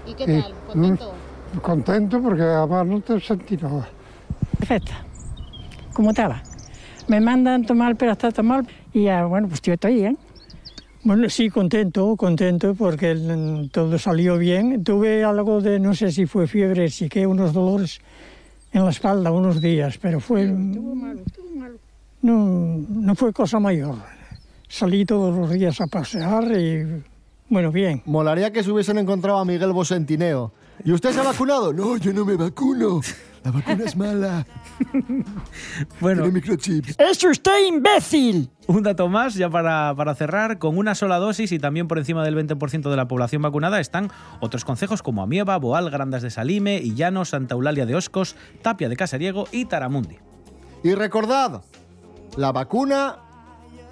¿Y 0.07 0.14
qué 0.14 0.27
tal? 0.27 0.55
¿Contento? 0.66 1.12
mm, 1.53 1.59
contento 1.59 2.22
porque 2.22 2.42
además 2.42 2.87
no 2.87 3.01
te 3.03 3.20
sentí 3.20 3.59
nada. 3.59 3.87
Perfecta. 4.59 5.05
¿Cómo 5.92 6.11
estaba? 6.11 6.42
Me 7.08 7.20
mandan 7.20 7.64
tomar 7.64 7.96
paracetamol 7.96 8.66
y 8.92 9.04
ya, 9.04 9.24
bueno, 9.26 9.48
pues 9.48 9.60
yo 9.62 9.74
estoy 9.74 9.94
bien. 9.94 10.18
Bueno, 11.04 11.28
sí, 11.28 11.50
contento, 11.50 12.14
contento 12.16 12.74
porque 12.74 13.16
todo 13.72 13.98
salió 13.98 14.38
bien. 14.38 14.84
Tuve 14.84 15.24
algo 15.24 15.60
de, 15.60 15.80
no 15.80 15.94
sé 15.94 16.12
si 16.12 16.26
fue 16.26 16.46
fiebre, 16.46 16.88
sí 16.90 17.08
que 17.08 17.26
unos 17.26 17.52
dolores 17.52 18.00
en 18.72 18.84
la 18.84 18.90
espalda 18.90 19.32
unos 19.32 19.60
días, 19.60 19.98
pero 19.98 20.20
fue... 20.20 20.46
No, 22.22 22.78
no 22.88 23.14
fue 23.16 23.32
cosa 23.32 23.58
mayor. 23.58 23.96
Salí 24.68 25.04
todos 25.04 25.36
los 25.36 25.50
días 25.50 25.80
a 25.80 25.88
pasear 25.88 26.44
y, 26.52 27.02
bueno, 27.48 27.72
bien. 27.72 28.00
Molaría 28.06 28.52
que 28.52 28.62
se 28.62 28.70
hubiesen 28.70 28.96
encontrado 28.98 29.38
a 29.38 29.44
Miguel 29.44 29.72
Bosentineo. 29.72 30.52
¿Y 30.84 30.92
usted 30.92 31.12
se 31.12 31.20
ha 31.20 31.24
vacunado? 31.24 31.72
No, 31.72 31.96
yo 31.96 32.12
no 32.12 32.24
me 32.24 32.36
vacuno. 32.36 33.00
La 33.44 33.50
vacuna 33.50 33.85
es 33.85 33.96
mala. 33.96 34.46
Bueno. 36.00 36.22
Tiene 36.22 36.40
microchips. 36.40 36.96
¡Es 36.98 37.22
usted 37.24 37.66
imbécil! 37.66 38.50
Un 38.66 38.83
dato 38.83 39.09
más, 39.09 39.35
ya 39.35 39.48
para, 39.50 39.94
para 39.96 40.14
cerrar, 40.14 40.59
con 40.59 40.78
una 40.78 40.94
sola 40.94 41.18
dosis 41.18 41.50
y 41.52 41.59
también 41.59 41.88
por 41.88 41.98
encima 41.98 42.24
del 42.24 42.37
20% 42.37 42.90
de 42.90 42.96
la 42.96 43.09
población 43.09 43.42
vacunada 43.42 43.81
están 43.81 44.11
otros 44.40 44.64
concejos 44.64 45.02
como 45.02 45.22
Amieva, 45.22 45.57
Boal, 45.59 45.90
Grandas 45.90 46.22
de 46.22 46.31
Salime, 46.31 46.76
Illano, 46.76 47.24
Santa 47.24 47.55
Eulalia 47.55 47.87
de 47.87 47.94
Oscos, 47.94 48.37
Tapia 48.62 48.88
de 48.88 48.96
Casariego 48.96 49.46
y 49.50 49.64
Taramundi. 49.64 50.18
Y 50.85 50.94
recordad, 50.94 51.62
la 52.37 52.52
vacuna, 52.52 53.18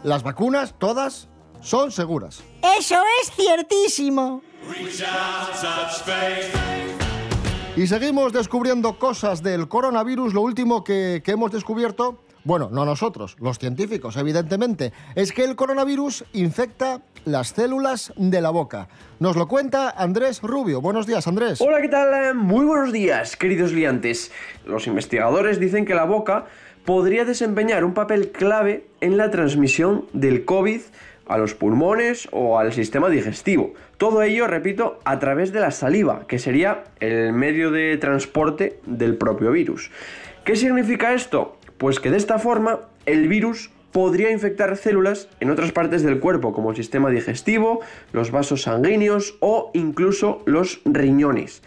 las 0.02 0.22
vacunas, 0.22 0.74
todas, 0.78 1.28
son 1.60 1.92
seguras. 1.92 2.42
Eso 2.78 2.96
es 3.22 3.30
ciertísimo. 3.32 4.42
Y 7.80 7.86
seguimos 7.86 8.34
descubriendo 8.34 8.98
cosas 8.98 9.42
del 9.42 9.66
coronavirus. 9.66 10.34
Lo 10.34 10.42
último 10.42 10.84
que, 10.84 11.22
hemos 11.24 11.50
descubierto, 11.50 12.22
bueno, 12.44 12.68
no 12.70 12.84
nosotros, 12.84 13.38
los 13.40 13.58
científicos, 13.58 14.18
evidentemente, 14.18 14.92
es 15.14 15.32
que 15.32 15.44
el 15.44 15.56
coronavirus 15.56 16.26
infecta 16.34 17.00
las 17.24 17.54
células 17.54 18.12
de 18.16 18.42
la 18.42 18.50
boca. 18.50 18.88
Nos 19.18 19.34
lo 19.34 19.48
cuenta 19.48 19.88
Andrés 19.88 20.42
Rubio. 20.42 20.82
Buenos 20.82 21.06
días, 21.06 21.26
Andrés. 21.26 21.58
Hola, 21.62 21.80
¿qué 21.80 21.88
tal? 21.88 22.34
Muy 22.34 22.66
buenos 22.66 22.92
días, 22.92 23.34
queridos 23.34 23.72
liantes. 23.72 24.30
Los 24.66 24.86
investigadores 24.86 25.58
dicen 25.58 25.86
que 25.86 25.94
la 25.94 26.04
boca 26.04 26.48
podría 26.84 27.24
desempeñar 27.24 27.84
un 27.84 27.94
papel 27.94 28.30
clave 28.30 28.88
en 29.00 29.16
la 29.16 29.30
transmisión 29.30 30.04
del 30.12 30.44
COVID 30.44 30.82
a 31.30 31.38
los 31.38 31.54
pulmones 31.54 32.28
o 32.32 32.58
al 32.58 32.72
sistema 32.72 33.08
digestivo. 33.08 33.72
Todo 33.96 34.22
ello, 34.22 34.48
repito, 34.48 34.98
a 35.04 35.20
través 35.20 35.52
de 35.52 35.60
la 35.60 35.70
saliva, 35.70 36.26
que 36.26 36.40
sería 36.40 36.84
el 36.98 37.32
medio 37.32 37.70
de 37.70 37.96
transporte 37.98 38.80
del 38.84 39.16
propio 39.16 39.52
virus. 39.52 39.90
¿Qué 40.44 40.56
significa 40.56 41.14
esto? 41.14 41.56
Pues 41.78 42.00
que 42.00 42.10
de 42.10 42.16
esta 42.16 42.38
forma 42.40 42.80
el 43.06 43.28
virus 43.28 43.70
podría 43.92 44.32
infectar 44.32 44.76
células 44.76 45.28
en 45.38 45.50
otras 45.50 45.70
partes 45.70 46.02
del 46.02 46.18
cuerpo, 46.18 46.52
como 46.52 46.70
el 46.70 46.76
sistema 46.76 47.10
digestivo, 47.10 47.80
los 48.12 48.32
vasos 48.32 48.62
sanguíneos 48.62 49.36
o 49.38 49.70
incluso 49.72 50.42
los 50.46 50.80
riñones. 50.84 51.62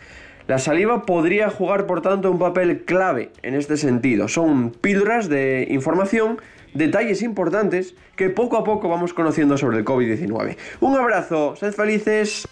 La 0.45 0.59
saliva 0.59 1.03
podría 1.05 1.49
jugar, 1.49 1.85
por 1.85 2.01
tanto, 2.01 2.29
un 2.29 2.37
papel 2.37 2.83
clave 2.83 3.31
en 3.43 3.53
este 3.55 3.77
sentido. 3.77 4.27
Son 4.27 4.71
píldoras 4.71 5.29
de 5.29 5.67
información, 5.69 6.37
detalles 6.73 7.21
importantes 7.21 7.95
que 8.15 8.29
poco 8.29 8.57
a 8.57 8.63
poco 8.63 8.89
vamos 8.89 9.13
conociendo 9.13 9.57
sobre 9.57 9.77
el 9.77 9.85
COVID-19. 9.85 10.57
Un 10.81 10.95
abrazo, 10.95 11.55
sed 11.55 11.73
felices. 11.73 12.47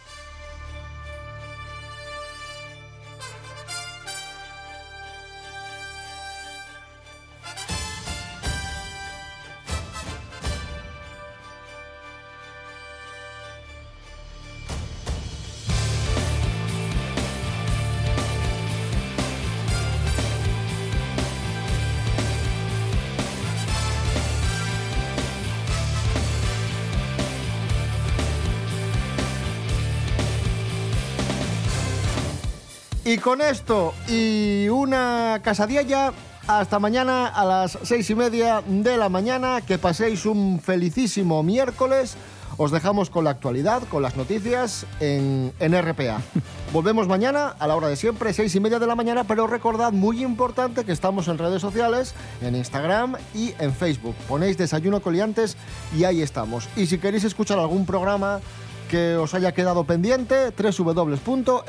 Con 33.21 33.41
esto 33.41 33.93
y 34.07 34.67
una 34.69 35.39
casadilla, 35.43 36.11
hasta 36.47 36.79
mañana 36.79 37.27
a 37.27 37.45
las 37.45 37.77
seis 37.83 38.09
y 38.09 38.15
media 38.15 38.63
de 38.65 38.97
la 38.97 39.09
mañana. 39.09 39.61
Que 39.61 39.77
paséis 39.77 40.25
un 40.25 40.59
felicísimo 40.59 41.43
miércoles. 41.43 42.15
Os 42.57 42.71
dejamos 42.71 43.09
con 43.09 43.23
la 43.23 43.29
actualidad, 43.29 43.83
con 43.89 44.03
las 44.03 44.17
noticias 44.17 44.85
en, 44.99 45.53
en 45.59 45.81
RPA. 45.81 46.21
Volvemos 46.73 47.07
mañana 47.07 47.55
a 47.59 47.67
la 47.67 47.75
hora 47.75 47.87
de 47.87 47.95
siempre, 47.95 48.33
seis 48.33 48.53
y 48.55 48.59
media 48.59 48.79
de 48.79 48.87
la 48.87 48.95
mañana, 48.95 49.23
pero 49.23 49.47
recordad, 49.47 49.91
muy 49.91 50.23
importante, 50.23 50.83
que 50.83 50.91
estamos 50.91 51.27
en 51.27 51.37
redes 51.37 51.61
sociales, 51.61 52.13
en 52.41 52.55
Instagram 52.55 53.15
y 53.33 53.53
en 53.59 53.73
Facebook. 53.73 54.15
Ponéis 54.27 54.57
Desayuno 54.57 55.01
Coliantes 55.01 55.57
y 55.97 56.03
ahí 56.03 56.21
estamos. 56.21 56.67
Y 56.75 56.87
si 56.87 56.97
queréis 56.97 57.23
escuchar 57.23 57.57
algún 57.59 57.85
programa 57.85 58.41
que 58.91 59.15
os 59.15 59.33
haya 59.33 59.53
quedado 59.53 59.85
pendiente, 59.85 60.51
www.rtpa.es, 60.51 61.65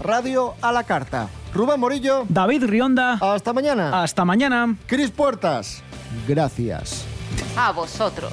radio 0.00 0.54
a 0.60 0.72
la 0.72 0.82
carta. 0.82 1.28
Rubén 1.54 1.78
Morillo. 1.78 2.24
David 2.28 2.64
Rionda. 2.64 3.12
Hasta 3.20 3.52
mañana. 3.52 4.02
Hasta 4.02 4.24
mañana. 4.24 4.76
Cris 4.86 5.12
Puertas. 5.12 5.84
Gracias. 6.26 7.04
A 7.56 7.70
vosotros. 7.70 8.32